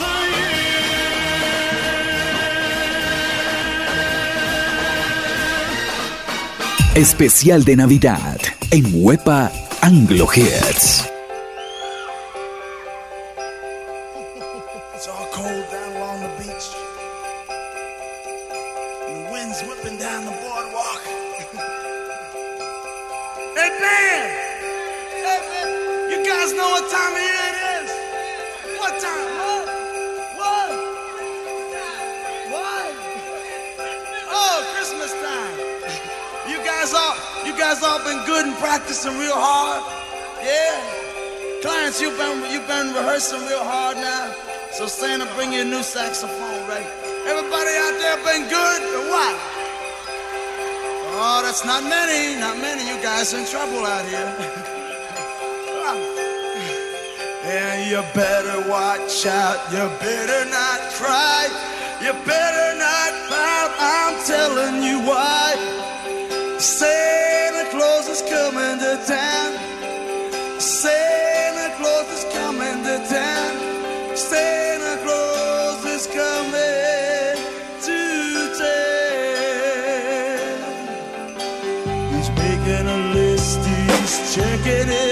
the 6.94 7.00
Especial 7.00 7.62
de 7.64 7.76
Navidad 7.76 8.40
en 8.70 8.92
Huepa 8.92 9.52
Anglo 9.82 10.26
Hits. 10.26 11.13
Guys 53.24 53.32
in 53.32 53.46
trouble 53.46 53.86
out 53.86 54.04
here. 54.04 54.34
and 57.44 57.90
you 57.90 58.02
better 58.12 58.68
watch 58.68 59.24
out. 59.26 59.58
You 59.72 59.88
better 59.98 60.50
not 60.50 60.80
cry. 60.92 61.48
You 62.02 62.12
better 62.26 62.78
not 62.78 63.12
pout. 63.30 63.70
I'm 63.78 64.24
telling 64.26 64.82
you 64.82 64.98
why. 65.08 65.54
Santa 66.58 67.13
check 84.34 84.66
it 84.66 84.88
in. 84.88 85.03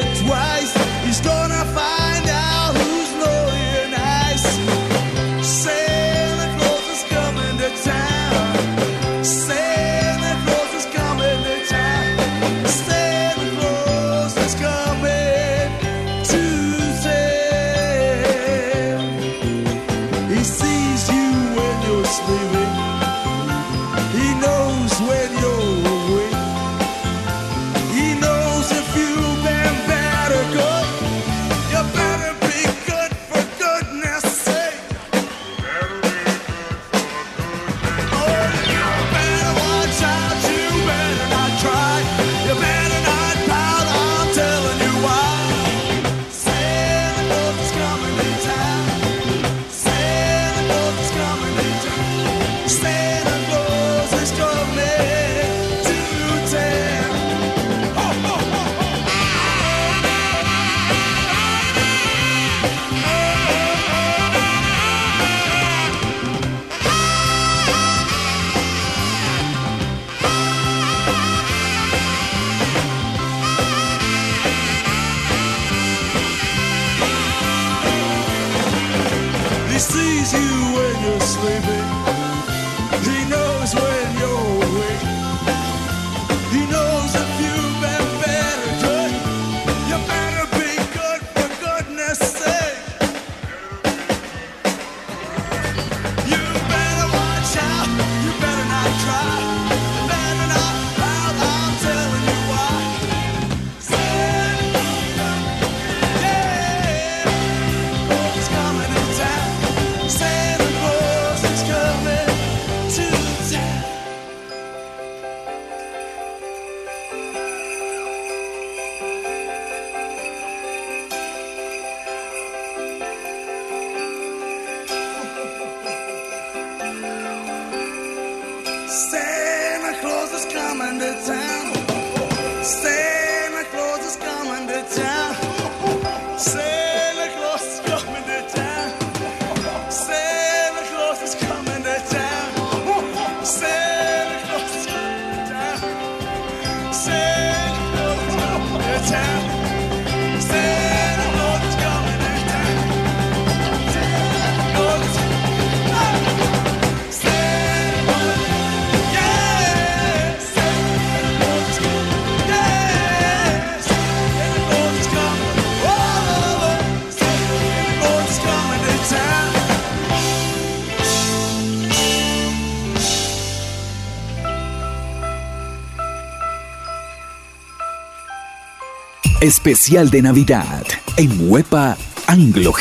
Especial 179.52 180.08
de 180.08 180.22
Navidad 180.22 180.82
en 181.18 181.50
Huepa 181.50 181.98
Anglo. 182.26 182.72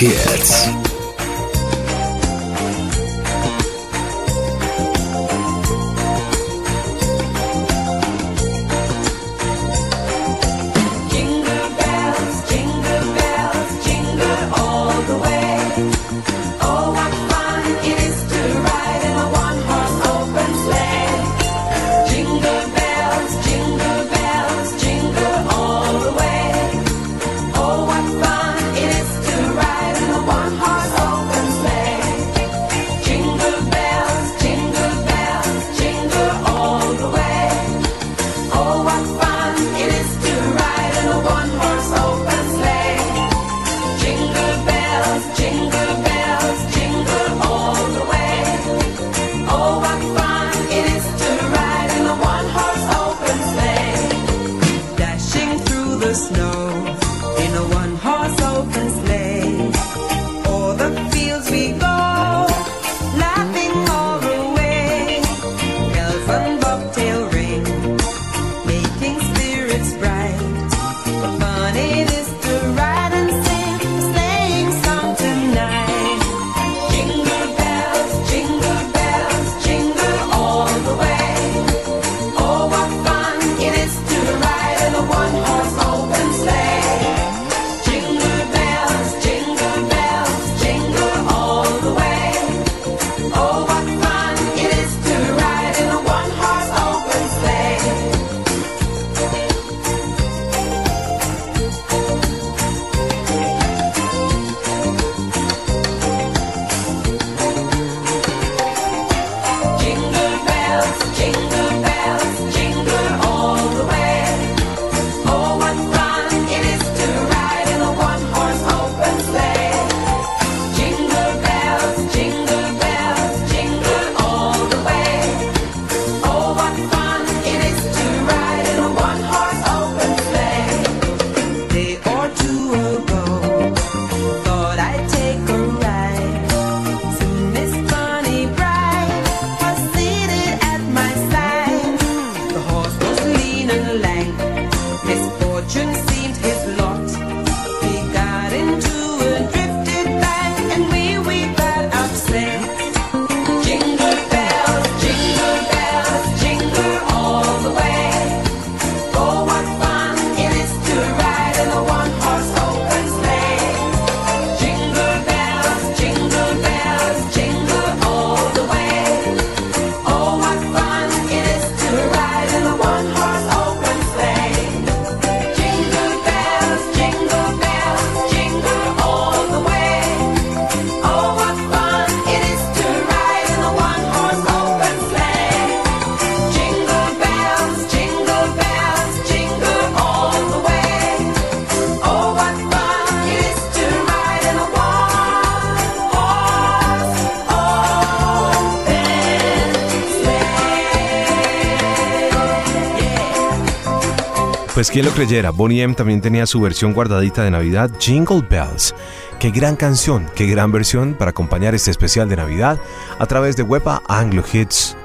Pues 204.73 204.89
quién 204.89 205.05
lo 205.05 205.11
creyera, 205.11 205.51
Bonnie 205.51 205.81
M 205.81 205.93
también 205.95 206.21
tenía 206.21 206.45
su 206.45 206.61
versión 206.61 206.93
guardadita 206.93 207.43
de 207.43 207.51
Navidad, 207.51 207.91
Jingle 207.99 208.41
Bells. 208.49 208.95
Qué 209.37 209.51
gran 209.51 209.75
canción, 209.75 210.27
qué 210.33 210.47
gran 210.47 210.71
versión 210.71 211.13
para 211.13 211.31
acompañar 211.31 211.75
este 211.75 211.91
especial 211.91 212.29
de 212.29 212.37
Navidad 212.37 212.79
a 213.19 213.25
través 213.25 213.57
de 213.57 213.63
Wepa 213.63 214.01
Anglo 214.07 214.41
Hits. 214.49 214.95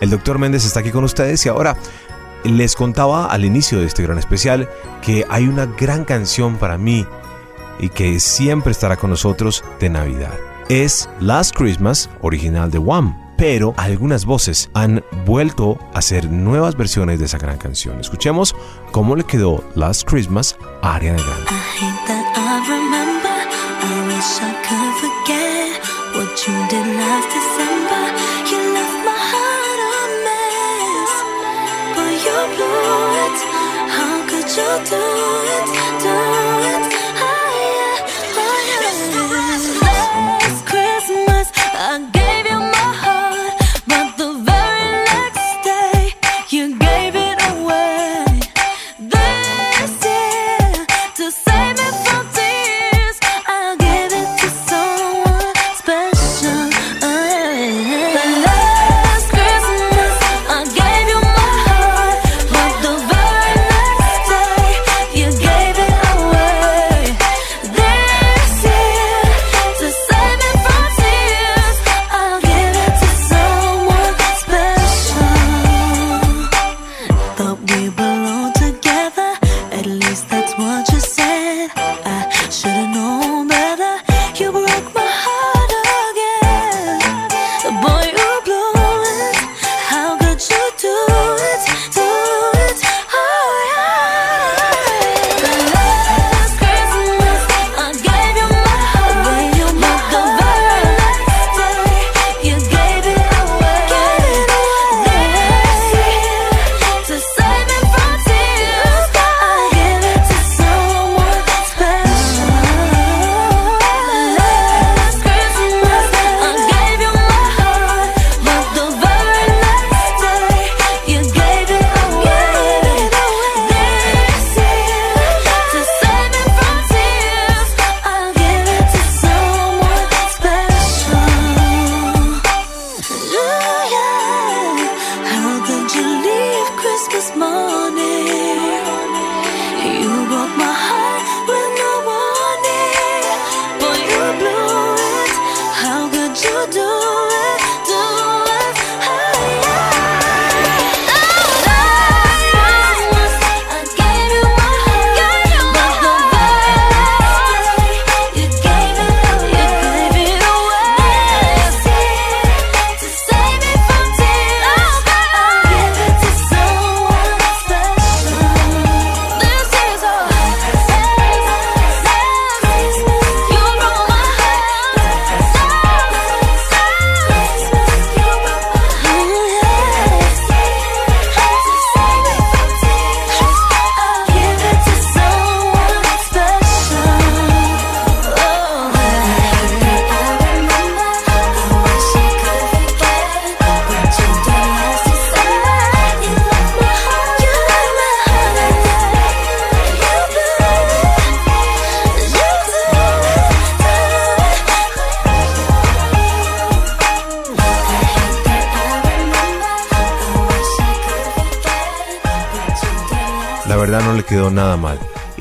El 0.00 0.10
doctor 0.10 0.38
Méndez 0.38 0.64
está 0.64 0.78
aquí 0.78 0.92
con 0.92 1.02
ustedes 1.02 1.44
y 1.44 1.48
ahora 1.48 1.76
les 2.44 2.76
contaba 2.76 3.26
al 3.26 3.44
inicio 3.44 3.80
de 3.80 3.86
este 3.86 4.04
gran 4.04 4.18
especial 4.18 4.68
que 5.02 5.24
hay 5.28 5.48
una 5.48 5.66
gran 5.66 6.04
canción 6.04 6.56
para 6.56 6.78
mí 6.78 7.04
y 7.80 7.88
que 7.88 8.20
siempre 8.20 8.70
estará 8.70 8.96
con 8.96 9.10
nosotros 9.10 9.64
de 9.80 9.90
Navidad. 9.90 10.34
Es 10.68 11.08
Last 11.18 11.56
Christmas, 11.56 12.08
original 12.20 12.70
de 12.70 12.78
Wham 12.78 13.25
pero 13.36 13.74
algunas 13.76 14.24
voces 14.24 14.70
han 14.74 15.04
vuelto 15.24 15.78
a 15.94 15.98
hacer 15.98 16.30
nuevas 16.30 16.76
versiones 16.76 17.18
de 17.18 17.26
esa 17.26 17.38
gran 17.38 17.58
canción. 17.58 18.00
Escuchemos 18.00 18.54
cómo 18.92 19.16
le 19.16 19.24
quedó 19.24 19.64
Last 19.74 20.08
Christmas 20.08 20.56
a 20.82 20.94
Ariana 20.96 21.22
Grande. 21.22 21.50
I 41.78 42.15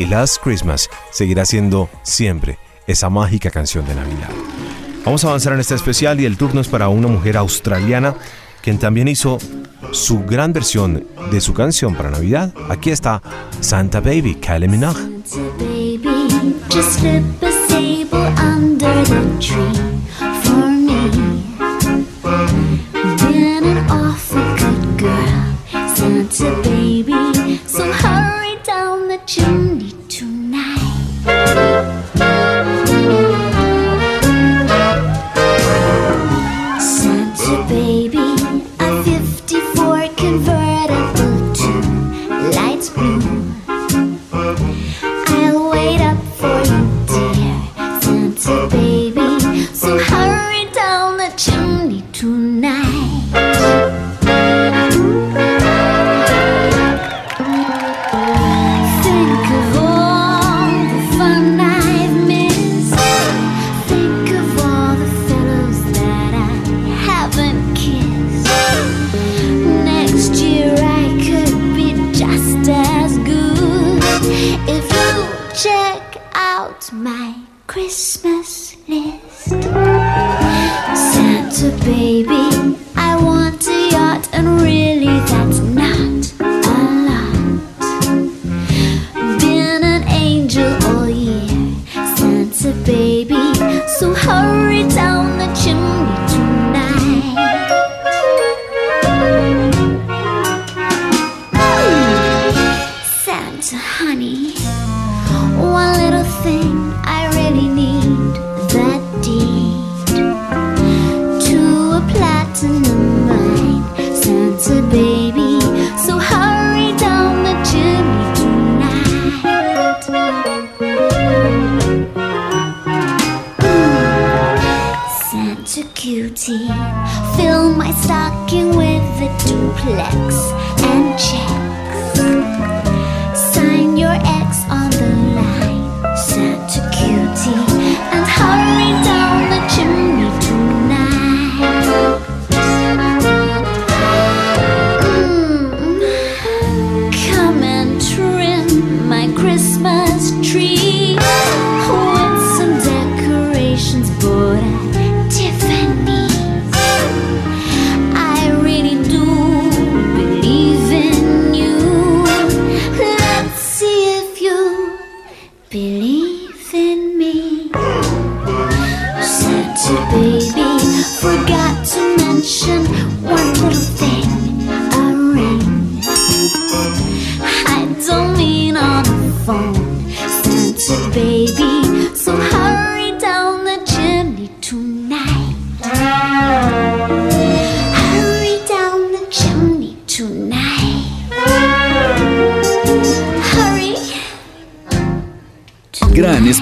Last 0.08 0.42
Christmas 0.44 0.90
seguirá 1.12 1.46
siendo 1.46 1.90
siempre 2.04 2.58
esa 2.88 3.10
mágica 3.10 3.50
canción 3.50 3.86
de 3.86 3.96
Navidad. 3.96 4.30
Vamos 5.04 5.24
a 5.24 5.28
avanzar 5.28 5.54
en 5.54 5.60
este 5.60 5.76
especial 5.76 6.20
y 6.20 6.26
el 6.26 6.38
turno 6.38 6.62
es 6.62 6.68
para 6.68 6.90
una 6.90 7.08
mujer 7.08 7.38
australiana 7.38 8.16
quien 8.62 8.80
también 8.80 9.08
hizo 9.08 9.38
su 9.92 10.26
gran 10.26 10.52
versión 10.52 11.06
de 11.32 11.40
su 11.42 11.54
canción 11.54 11.96
para 11.96 12.10
Navidad. 12.10 12.54
Aquí 12.70 12.90
está 12.90 13.22
Santa 13.60 14.00
Baby, 14.00 14.36
Kylie 14.36 14.68
Minogue. 14.68 15.00
Santa 15.26 15.64
baby, 15.64 16.56
just 16.70 17.04
a 17.04 17.52
sable 17.68 18.26
under 18.40 19.06
tree. 19.40 19.75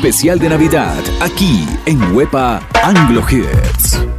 especial 0.04 0.38
de 0.38 0.50
Navidad 0.50 1.02
aquí 1.22 1.66
en 1.86 2.14
Huepa 2.14 2.60
Anglo 2.84 3.24
Hits. 3.30 4.13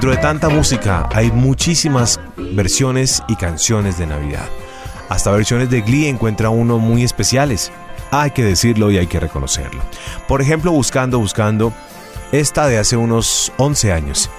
Dentro 0.00 0.16
de 0.16 0.22
tanta 0.22 0.48
música 0.48 1.06
hay 1.12 1.30
muchísimas 1.30 2.18
versiones 2.38 3.22
y 3.28 3.36
canciones 3.36 3.98
de 3.98 4.06
Navidad. 4.06 4.48
Hasta 5.10 5.30
versiones 5.30 5.68
de 5.68 5.82
Glee 5.82 6.06
encuentra 6.06 6.48
uno 6.48 6.78
muy 6.78 7.04
especiales. 7.04 7.70
Hay 8.10 8.30
que 8.30 8.42
decirlo 8.42 8.90
y 8.90 8.96
hay 8.96 9.06
que 9.08 9.20
reconocerlo. 9.20 9.82
Por 10.26 10.40
ejemplo, 10.40 10.72
buscando, 10.72 11.18
buscando, 11.18 11.74
esta 12.32 12.66
de 12.66 12.78
hace 12.78 12.96
unos 12.96 13.52
11 13.58 13.92
años, 13.92 14.30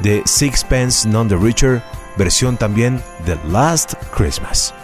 de 0.00 0.20
Sixpence 0.26 1.08
None 1.08 1.30
the 1.30 1.36
Richer, 1.42 1.82
versión 2.18 2.58
también 2.58 3.02
de 3.24 3.38
Last 3.50 3.94
Christmas. 4.14 4.74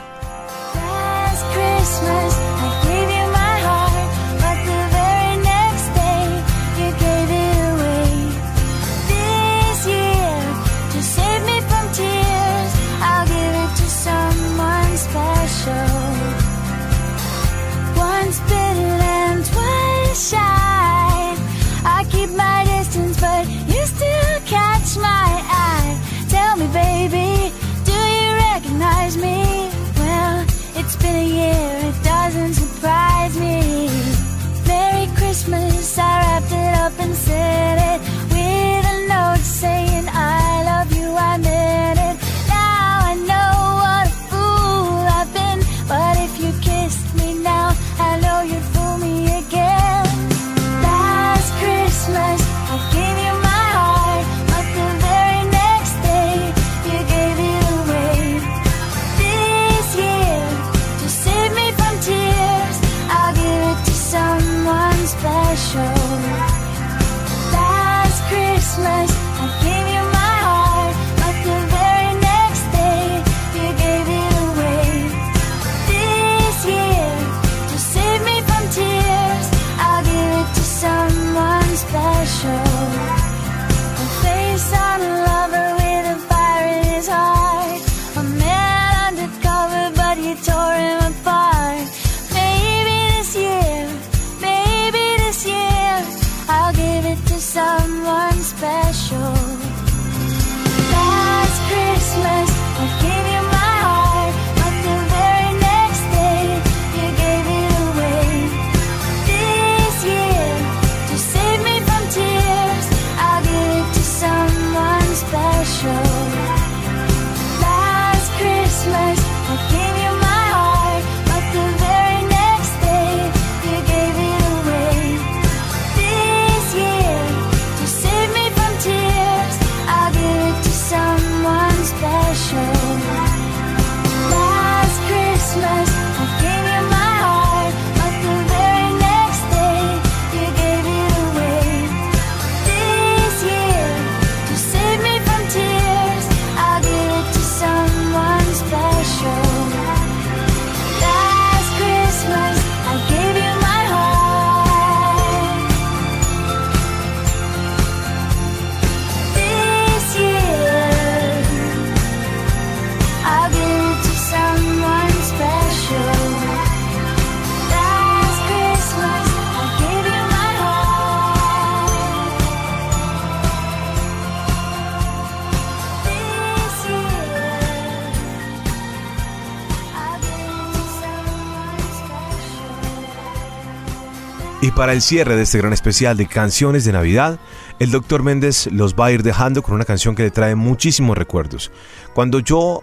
Para 184.85 184.93
el 184.93 185.01
cierre 185.01 185.35
de 185.35 185.45
este 185.45 185.57
gran 185.57 185.73
especial 185.73 186.15
de 186.19 186.27
canciones 186.27 186.85
de 186.85 186.93
Navidad, 186.93 187.39
el 187.79 187.91
Dr. 187.91 188.23
Méndez 188.23 188.69
los 188.71 188.95
va 188.95 189.07
a 189.07 189.13
ir 189.13 189.23
dejando 189.23 189.63
con 189.63 189.75
una 189.75 189.87
canción 189.87 190.15
que 190.15 190.25
le 190.25 190.31
trae 190.31 190.57
muchísimos 190.57 191.17
recuerdos. 191.17 191.73
Cuando 192.13 192.39
yo 192.39 192.83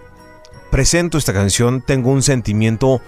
presento 0.72 1.20
esta 1.20 1.32
canción 1.32 1.84
tengo 1.84 2.10
un 2.10 2.24
sentimiento 2.24 3.04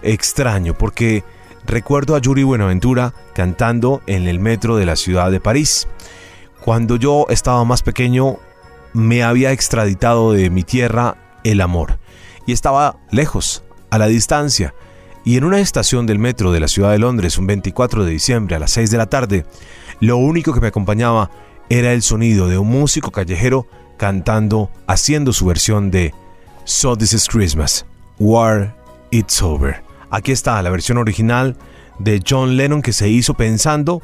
extraño 0.00 0.72
porque 0.72 1.24
recuerdo 1.66 2.16
a 2.16 2.20
Yuri 2.20 2.42
Buenaventura 2.42 3.12
cantando 3.34 4.00
en 4.06 4.26
el 4.26 4.40
metro 4.40 4.76
de 4.76 4.86
la 4.86 4.96
ciudad 4.96 5.30
de 5.30 5.40
París. 5.40 5.86
Cuando 6.62 6.96
yo 6.96 7.26
estaba 7.28 7.62
más 7.66 7.82
pequeño 7.82 8.38
me 8.94 9.24
había 9.24 9.52
extraditado 9.52 10.32
de 10.32 10.48
mi 10.48 10.62
tierra 10.62 11.18
el 11.44 11.60
amor 11.60 11.98
y 12.46 12.52
estaba 12.52 12.96
lejos, 13.10 13.62
a 13.90 13.98
la 13.98 14.06
distancia. 14.06 14.72
Y 15.28 15.36
en 15.36 15.44
una 15.44 15.60
estación 15.60 16.06
del 16.06 16.18
metro 16.18 16.52
de 16.52 16.60
la 16.60 16.68
ciudad 16.68 16.92
de 16.92 16.98
Londres, 16.98 17.36
un 17.36 17.46
24 17.46 18.06
de 18.06 18.12
diciembre 18.12 18.56
a 18.56 18.58
las 18.58 18.70
6 18.70 18.90
de 18.90 18.96
la 18.96 19.10
tarde, 19.10 19.44
lo 20.00 20.16
único 20.16 20.54
que 20.54 20.60
me 20.62 20.68
acompañaba 20.68 21.30
era 21.68 21.92
el 21.92 22.00
sonido 22.00 22.48
de 22.48 22.56
un 22.56 22.68
músico 22.68 23.10
callejero 23.10 23.66
cantando, 23.98 24.70
haciendo 24.86 25.34
su 25.34 25.44
versión 25.44 25.90
de 25.90 26.14
So 26.64 26.96
This 26.96 27.12
Is 27.12 27.28
Christmas, 27.28 27.84
War 28.18 28.74
It's 29.10 29.42
Over. 29.42 29.82
Aquí 30.08 30.32
está 30.32 30.62
la 30.62 30.70
versión 30.70 30.96
original 30.96 31.58
de 31.98 32.22
John 32.26 32.56
Lennon 32.56 32.80
que 32.80 32.94
se 32.94 33.10
hizo 33.10 33.34
pensando 33.34 34.00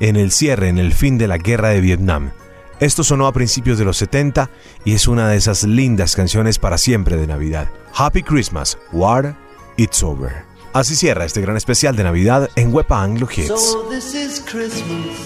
en 0.00 0.16
el 0.16 0.32
cierre, 0.32 0.70
en 0.70 0.78
el 0.78 0.92
fin 0.92 1.18
de 1.18 1.28
la 1.28 1.38
guerra 1.38 1.68
de 1.68 1.80
Vietnam. 1.80 2.32
Esto 2.80 3.04
sonó 3.04 3.28
a 3.28 3.32
principios 3.32 3.78
de 3.78 3.84
los 3.84 3.98
70 3.98 4.50
y 4.84 4.94
es 4.94 5.06
una 5.06 5.28
de 5.28 5.36
esas 5.36 5.62
lindas 5.62 6.16
canciones 6.16 6.58
para 6.58 6.78
siempre 6.78 7.16
de 7.16 7.28
Navidad. 7.28 7.68
Happy 7.94 8.24
Christmas, 8.24 8.76
War 8.90 9.36
It's 9.76 10.02
Over. 10.02 10.47
Así 10.72 10.96
cierra 10.96 11.24
este 11.24 11.40
gran 11.40 11.56
especial 11.56 11.96
de 11.96 12.04
Navidad 12.04 12.50
en 12.54 12.72
Wepa 12.74 13.02
Anglo 13.02 13.26
Hits. 13.34 13.48
So 13.48 13.88
this 13.88 14.14
is 14.14 14.40
Christmas. 14.40 15.16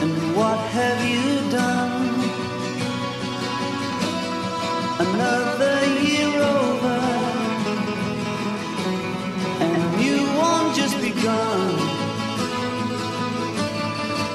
And 0.00 0.34
what 0.34 0.58
have 0.72 1.04
you 1.06 1.50
done? 1.50 2.02
Another 4.98 5.84
year 6.02 6.28
over. 6.42 6.98
And 9.60 9.96
new 9.98 10.22
one 10.40 10.74
just 10.74 10.98
begun. 11.00 11.76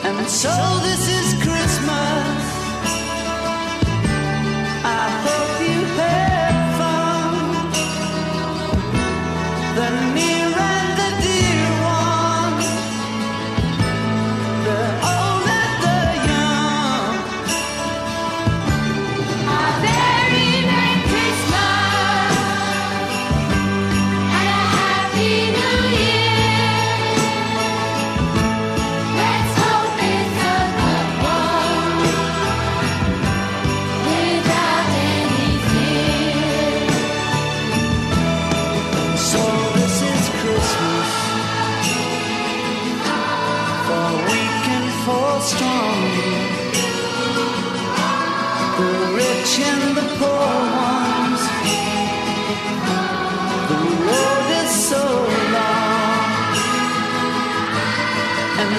And 0.05 0.29
so 0.29 0.53
this 0.83 1.07
is 1.09 1.26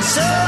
so 0.08 0.47